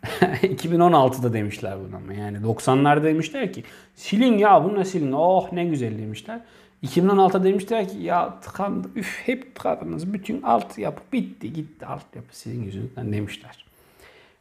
[0.21, 3.63] 2016'da demişler bunu ama yani 90'larda demişler ki
[3.95, 6.39] silin ya bunu silin oh ne güzel demişler.
[6.83, 12.37] 2016'da demişler ki ya tıkandı üf hep tıkadınız bütün alt yapı bitti gitti alt yapı
[12.37, 13.64] sizin yüzünüzden demişler.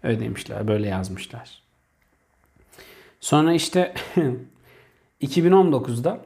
[0.05, 1.62] Öyle demişler böyle yazmışlar.
[3.21, 3.95] Sonra işte
[5.23, 6.21] 2019'da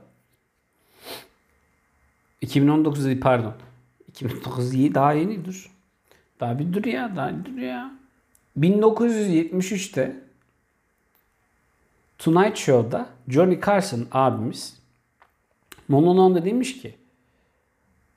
[2.42, 3.54] 2019'da pardon
[4.08, 5.70] 2009 daha yeni dur.
[6.40, 7.92] Daha bir dur ya daha bir dur ya.
[8.58, 10.16] 1973'te
[12.18, 14.80] Tonight Show'da Johnny Carson abimiz
[15.88, 16.96] monoloğunda demiş ki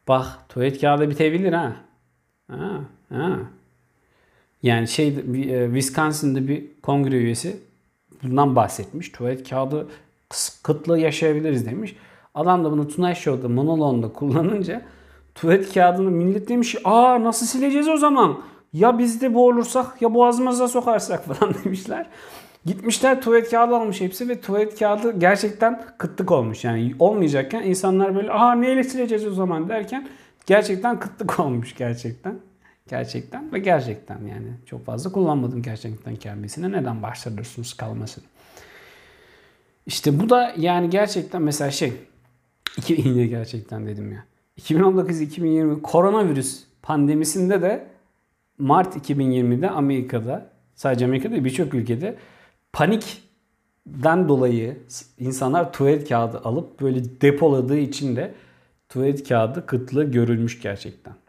[0.08, 1.76] bak tuvalet kağıdı bitebilir ha.
[2.48, 3.40] Ha, ha.
[4.64, 7.58] Yani şey e, Wisconsin'da bir kongre üyesi
[8.24, 9.10] bundan bahsetmiş.
[9.10, 9.88] Tuvalet kağıdı
[10.64, 11.96] kıtlığı yaşayabiliriz demiş.
[12.36, 14.82] Adam da bunu Tonight Show'da monoloğunda kullanınca
[15.36, 18.42] tuvalet kağıdını millet demiş aa nasıl sileceğiz o zaman?
[18.74, 22.10] Ya biz de boğulursak ya boğazımıza sokarsak falan demişler.
[22.66, 26.64] Gitmişler tuvalet kağıdı almış hepsi ve tuvalet kağıdı gerçekten kıtlık olmuş.
[26.64, 30.08] Yani olmayacakken insanlar böyle aha neyle sileceğiz o zaman derken
[30.46, 32.51] gerçekten kıtlık olmuş gerçekten.
[32.92, 36.72] Gerçekten ve gerçekten yani çok fazla kullanmadım gerçekten kelimesine.
[36.72, 38.24] Neden başlarırsınız kalmasını?
[39.86, 41.94] İşte bu da yani gerçekten mesela şey
[42.78, 44.26] iki gerçekten dedim ya.
[44.60, 47.88] 2019-2020 koronavirüs pandemisinde de
[48.58, 52.18] Mart 2020'de Amerika'da sadece Amerika'da birçok ülkede
[52.74, 54.78] panikten dolayı
[55.20, 58.34] insanlar tuvalet kağıdı alıp böyle depoladığı için de
[58.90, 61.21] tuvalet kağıdı kıtlığı görülmüş gerçekten.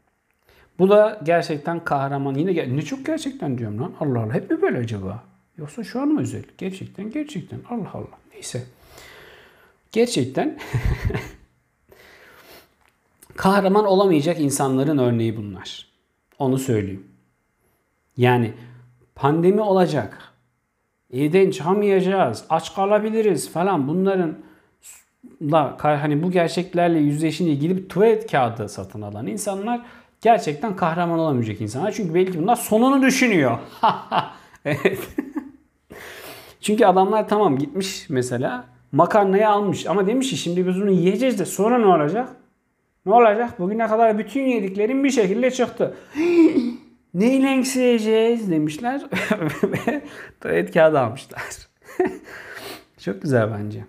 [0.78, 2.34] Bu da gerçekten kahraman.
[2.34, 3.92] Yine ne çok gerçekten diyorum lan.
[4.00, 4.34] Allah Allah.
[4.34, 5.22] Hep mi böyle acaba?
[5.58, 6.42] Yoksa şu an mı özel?
[6.58, 7.60] Gerçekten gerçekten.
[7.70, 8.18] Allah Allah.
[8.32, 8.62] Neyse.
[9.92, 10.58] Gerçekten
[13.36, 15.86] kahraman olamayacak insanların örneği bunlar.
[16.38, 17.06] Onu söyleyeyim.
[18.16, 18.52] Yani
[19.14, 20.32] pandemi olacak.
[21.12, 22.44] Evden çıkamayacağız.
[22.50, 23.88] Aç kalabiliriz falan.
[23.88, 24.38] Bunların
[25.40, 29.82] da hani bu gerçeklerle yüzleşince gidip tuvalet kağıdı satın alan insanlar
[30.22, 31.92] gerçekten kahraman olamayacak insanlar.
[31.92, 33.58] Çünkü belki bunlar sonunu düşünüyor.
[34.64, 35.08] evet.
[36.60, 41.44] Çünkü adamlar tamam gitmiş mesela makarnayı almış ama demiş ki şimdi biz bunu yiyeceğiz de
[41.44, 42.28] sonra ne olacak?
[43.06, 43.60] Ne olacak?
[43.60, 45.94] Bugüne kadar bütün yediklerim bir şekilde çıktı.
[47.14, 49.02] Neyle sileceğiz demişler
[49.62, 50.02] ve
[50.40, 51.42] tuvalet kağıdı almışlar.
[52.98, 53.84] Çok güzel bence.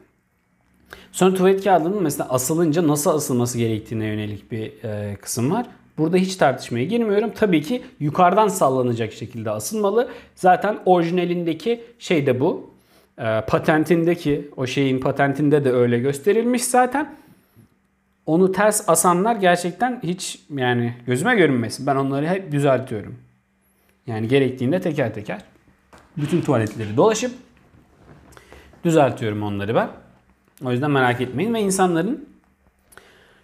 [1.12, 5.66] Sonra tuvalet kağıdının mesela asılınca nasıl asılması gerektiğine yönelik bir e, kısım var.
[5.98, 7.32] Burada hiç tartışmaya girmiyorum.
[7.36, 10.10] Tabii ki yukarıdan sallanacak şekilde asılmalı.
[10.36, 12.74] Zaten orijinalindeki şey de bu.
[13.18, 17.16] E, patentindeki o şeyin patentinde de öyle gösterilmiş zaten.
[18.26, 21.88] Onu ters asanlar gerçekten hiç yani gözüme görünmesin.
[21.88, 23.16] Ben onları hep düzeltiyorum.
[24.08, 25.42] Yani gerektiğinde teker teker
[26.18, 27.32] bütün tuvaletleri dolaşıp
[28.84, 29.90] düzeltiyorum onları ben.
[30.66, 32.30] O yüzden merak etmeyin ve insanların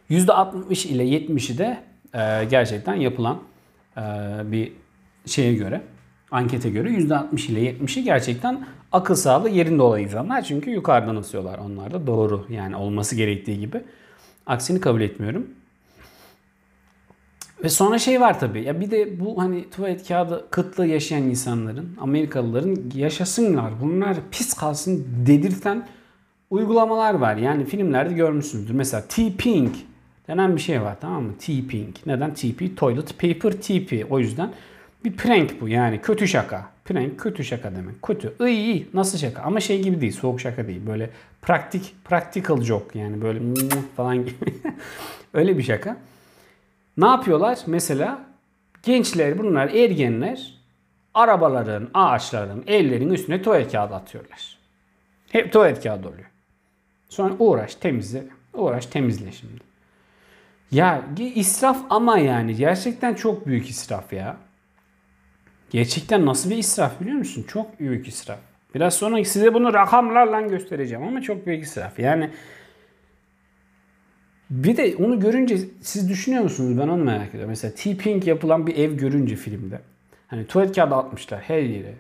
[0.10, 3.40] %60 ile 70'i de e, gerçekten yapılan
[3.98, 4.02] e,
[4.52, 4.72] bir
[5.26, 5.82] şeye göre,
[6.32, 10.42] ankete göre %60 ile 70'i gerçekten akıl sağlığı yerinde olan insanlar.
[10.42, 13.82] Çünkü yukarıdan asıyorlar onlar da doğru yani olması gerektiği gibi.
[14.46, 15.48] Aksini kabul etmiyorum.
[17.64, 18.64] Ve sonra şey var tabii.
[18.64, 23.82] Ya bir de bu hani tuvalet kağıdı kıtlığı yaşayan insanların, Amerikalıların yaşasınlar.
[23.82, 25.88] Bunlar pis kalsın dedirten
[26.50, 27.36] uygulamalar var.
[27.36, 28.74] Yani filmlerde görmüşsünüzdür.
[28.74, 29.76] Mesela T-Pink
[30.30, 31.38] denen bir şey var tamam mı?
[31.40, 32.06] T-Pink.
[32.06, 32.34] Neden?
[32.34, 32.78] TP?
[32.78, 34.12] Toilet Paper TP.
[34.12, 34.52] O yüzden
[35.06, 36.70] bir prank bu yani kötü şaka.
[36.86, 38.02] Prank kötü şaka demek.
[38.02, 38.34] Kötü.
[38.40, 38.88] İyi iyi.
[38.94, 39.42] Nasıl şaka?
[39.42, 40.12] Ama şey gibi değil.
[40.12, 40.82] Soğuk şaka değil.
[40.88, 41.10] Böyle
[41.42, 43.40] praktik, practical joke yani böyle
[43.96, 44.36] falan gibi.
[45.34, 45.98] Öyle bir şaka.
[46.98, 47.60] Ne yapıyorlar?
[47.68, 48.26] Mesela
[48.84, 50.54] gençler bunlar ergenler
[51.14, 54.58] arabaların, ağaçların, ellerin üstüne tuvalet kağıdı atıyorlar.
[55.30, 56.30] Hep tuvalet kağıdı oluyor.
[57.10, 58.24] Sonra uğraş temizle.
[58.54, 59.69] Uğraş temizle şimdi.
[60.72, 64.38] Ya israf ama yani gerçekten çok büyük israf ya.
[65.70, 67.46] Gerçekten nasıl bir israf biliyor musun?
[67.48, 68.40] Çok büyük israf.
[68.76, 72.00] Biraz sonra size bunu rakamlarla göstereceğim ama çok büyük israf.
[72.00, 72.30] Yani
[74.50, 76.78] bir de onu görünce siz düşünüyor musunuz?
[76.78, 77.50] Ben onu merak ediyorum.
[77.50, 79.82] Mesela T-Pink yapılan bir ev görünce filmde.
[80.28, 81.94] Hani tuvalet kağıdı atmışlar her yere.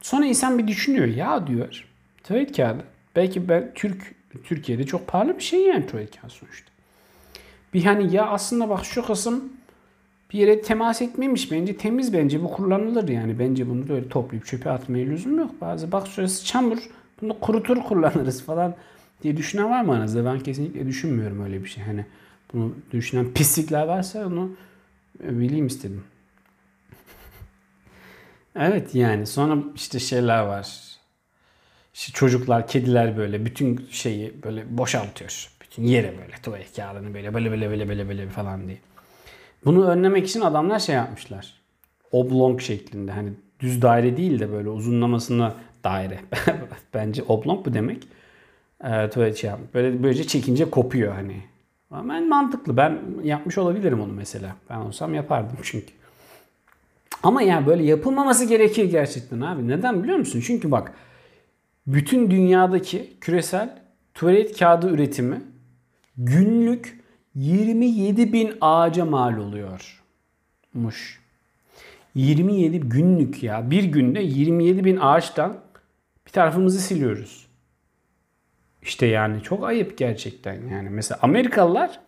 [0.00, 1.06] Sonra insan bir düşünüyor.
[1.06, 1.84] Ya diyor
[2.24, 2.84] tuvalet kağıdı.
[3.16, 6.73] Belki ben Türk Türkiye'de çok pahalı bir şey yani tuvalet kağıdı sonuçta.
[7.74, 9.52] Bir hani ya aslında bak şu kısım
[10.32, 13.38] bir yere temas etmemiş bence temiz bence bu kullanılır yani.
[13.38, 15.60] Bence bunu böyle toplayıp çöpe atmaya lüzum yok.
[15.60, 16.78] Bazı bak şurası çamur
[17.22, 18.74] bunu kurutur kullanırız falan
[19.22, 20.24] diye düşünen var mı aranızda?
[20.24, 21.84] Ben kesinlikle düşünmüyorum öyle bir şey.
[21.84, 22.06] Hani
[22.52, 24.50] bunu düşünen pislikler varsa onu
[25.20, 26.04] bileyim istedim.
[28.56, 30.94] evet yani sonra işte şeyler var.
[31.94, 37.70] İşte çocuklar kediler böyle bütün şeyi böyle boşaltıyor yere böyle tuvalet kağıdını böyle böyle böyle
[37.70, 38.78] böyle böyle böyle falan diye.
[39.64, 41.54] Bunu önlemek için adamlar şey yapmışlar.
[42.12, 45.54] Oblong şeklinde hani düz daire değil de böyle uzunlamasına
[45.84, 46.20] daire.
[46.94, 48.08] Bence oblong bu demek.
[48.84, 49.74] Ee, tuvalet şey yapmış.
[49.74, 51.42] Böyle böylece çekince kopuyor hani.
[51.90, 52.76] Ama ben mantıklı.
[52.76, 54.56] Ben yapmış olabilirim onu mesela.
[54.70, 55.92] Ben olsam yapardım çünkü.
[57.22, 59.68] Ama yani böyle yapılmaması gerekir gerçekten abi.
[59.68, 60.42] Neden biliyor musun?
[60.46, 60.92] Çünkü bak
[61.86, 63.78] bütün dünyadaki küresel
[64.14, 65.42] tuvalet kağıdı üretimi
[66.18, 67.04] günlük
[67.34, 71.20] 27 bin ağaca mal oluyormuş.
[72.14, 73.70] 27 günlük ya.
[73.70, 75.56] Bir günde 27 bin ağaçtan
[76.26, 77.46] bir tarafımızı siliyoruz.
[78.82, 80.90] İşte yani çok ayıp gerçekten yani.
[80.90, 82.00] Mesela Amerikalılar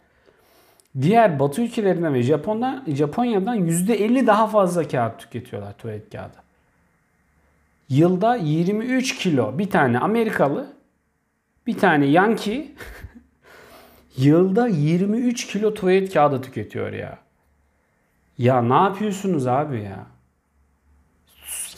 [1.00, 6.36] diğer batı ülkelerinden ve Japon'dan, Japonya'dan %50 daha fazla kağıt tüketiyorlar tuvalet kağıdı.
[7.88, 10.66] Yılda 23 kilo bir tane Amerikalı
[11.66, 12.72] bir tane Yankee
[14.18, 17.18] Yılda 23 kilo tuvalet kağıdı tüketiyor ya.
[18.38, 20.06] Ya ne yapıyorsunuz abi ya?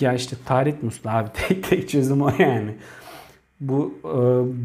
[0.01, 2.75] Ya işte tarih muslu abi tek tek çözüm o yani.
[3.61, 4.09] Bu e,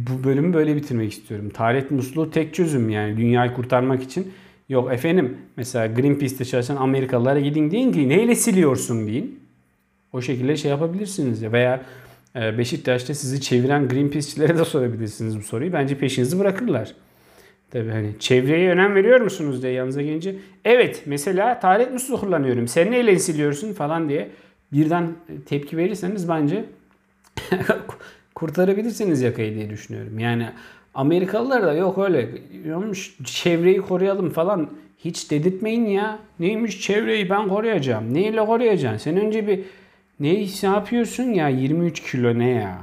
[0.08, 1.50] bu bölümü böyle bitirmek istiyorum.
[1.50, 4.34] Tarih musluğu tek çözüm yani dünyayı kurtarmak için.
[4.70, 9.40] Yok efendim mesela Greenpeace'te çalışan Amerikalılara gidin deyin ki neyle siliyorsun deyin.
[10.14, 11.82] O şekilde şey yapabilirsiniz ya veya
[12.36, 15.74] e, Beşiktaş'ta sizi çeviren Greenpeace'çilere de sorabilirsiniz bu soruyu.
[15.74, 16.94] Bence peşinizi bırakırlar.
[17.74, 20.36] Tabii hani çevreye önem veriyor musunuz diye yanınıza gelince.
[20.66, 22.68] Evet mesela taharet musluğu kullanıyorum.
[22.68, 24.30] Sen neyle siliyorsun falan diye
[24.72, 25.14] birden
[25.46, 26.66] tepki verirseniz bence
[28.36, 30.20] kurtarabilirsiniz yakayı diye düşünüyorum.
[30.20, 30.50] Yani
[30.94, 32.30] Amerikalılar da yok öyle
[32.76, 36.20] olmuş çevreyi koruyalım falan hiç dedirtmeyin ya.
[36.40, 38.14] Neymiş çevreyi ben koruyacağım.
[38.14, 38.98] Neyle koruyacaksın?
[38.98, 39.60] Sen önce bir
[40.20, 42.80] ne, ne yapıyorsun ya 23 kilo ne ya?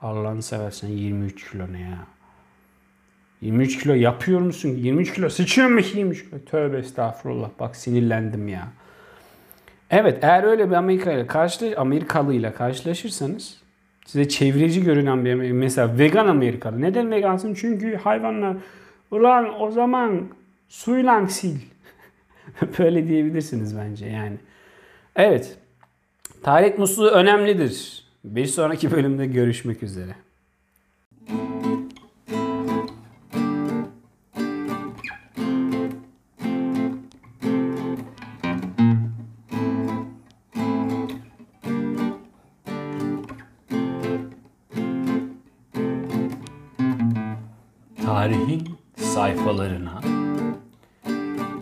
[0.00, 2.19] Allah'ını seversen 23 kilo ne ya?
[3.40, 4.68] 23 kilo yapıyor musun?
[4.68, 6.38] 23 kilo sıçıyor mu 23 kilo?
[6.38, 7.50] Tövbe estağfurullah.
[7.60, 8.68] Bak sinirlendim ya.
[9.90, 13.60] Evet eğer öyle bir Amerika ile karşı Amerikalı ile karşılaşırsanız
[14.06, 16.80] size çevreci görünen bir mesela vegan Amerikalı.
[16.80, 17.54] Neden vegansın?
[17.54, 18.56] Çünkü hayvanlar
[19.10, 20.28] ulan o zaman
[20.68, 21.56] suyla sil.
[22.78, 24.36] Böyle diyebilirsiniz bence yani.
[25.16, 25.58] Evet.
[26.42, 28.04] Tarih musluğu önemlidir.
[28.24, 30.14] Bir sonraki bölümde görüşmek üzere.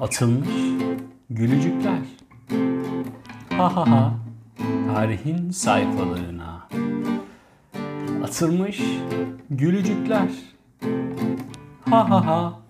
[0.08, 0.48] Atılmış
[1.30, 1.98] gülücükler.
[3.56, 4.14] Ha ha ha.
[4.94, 6.68] Tarihin sayfalarına
[8.24, 8.82] atılmış
[9.50, 10.28] gülücükler.
[11.90, 12.60] Ha ha ha.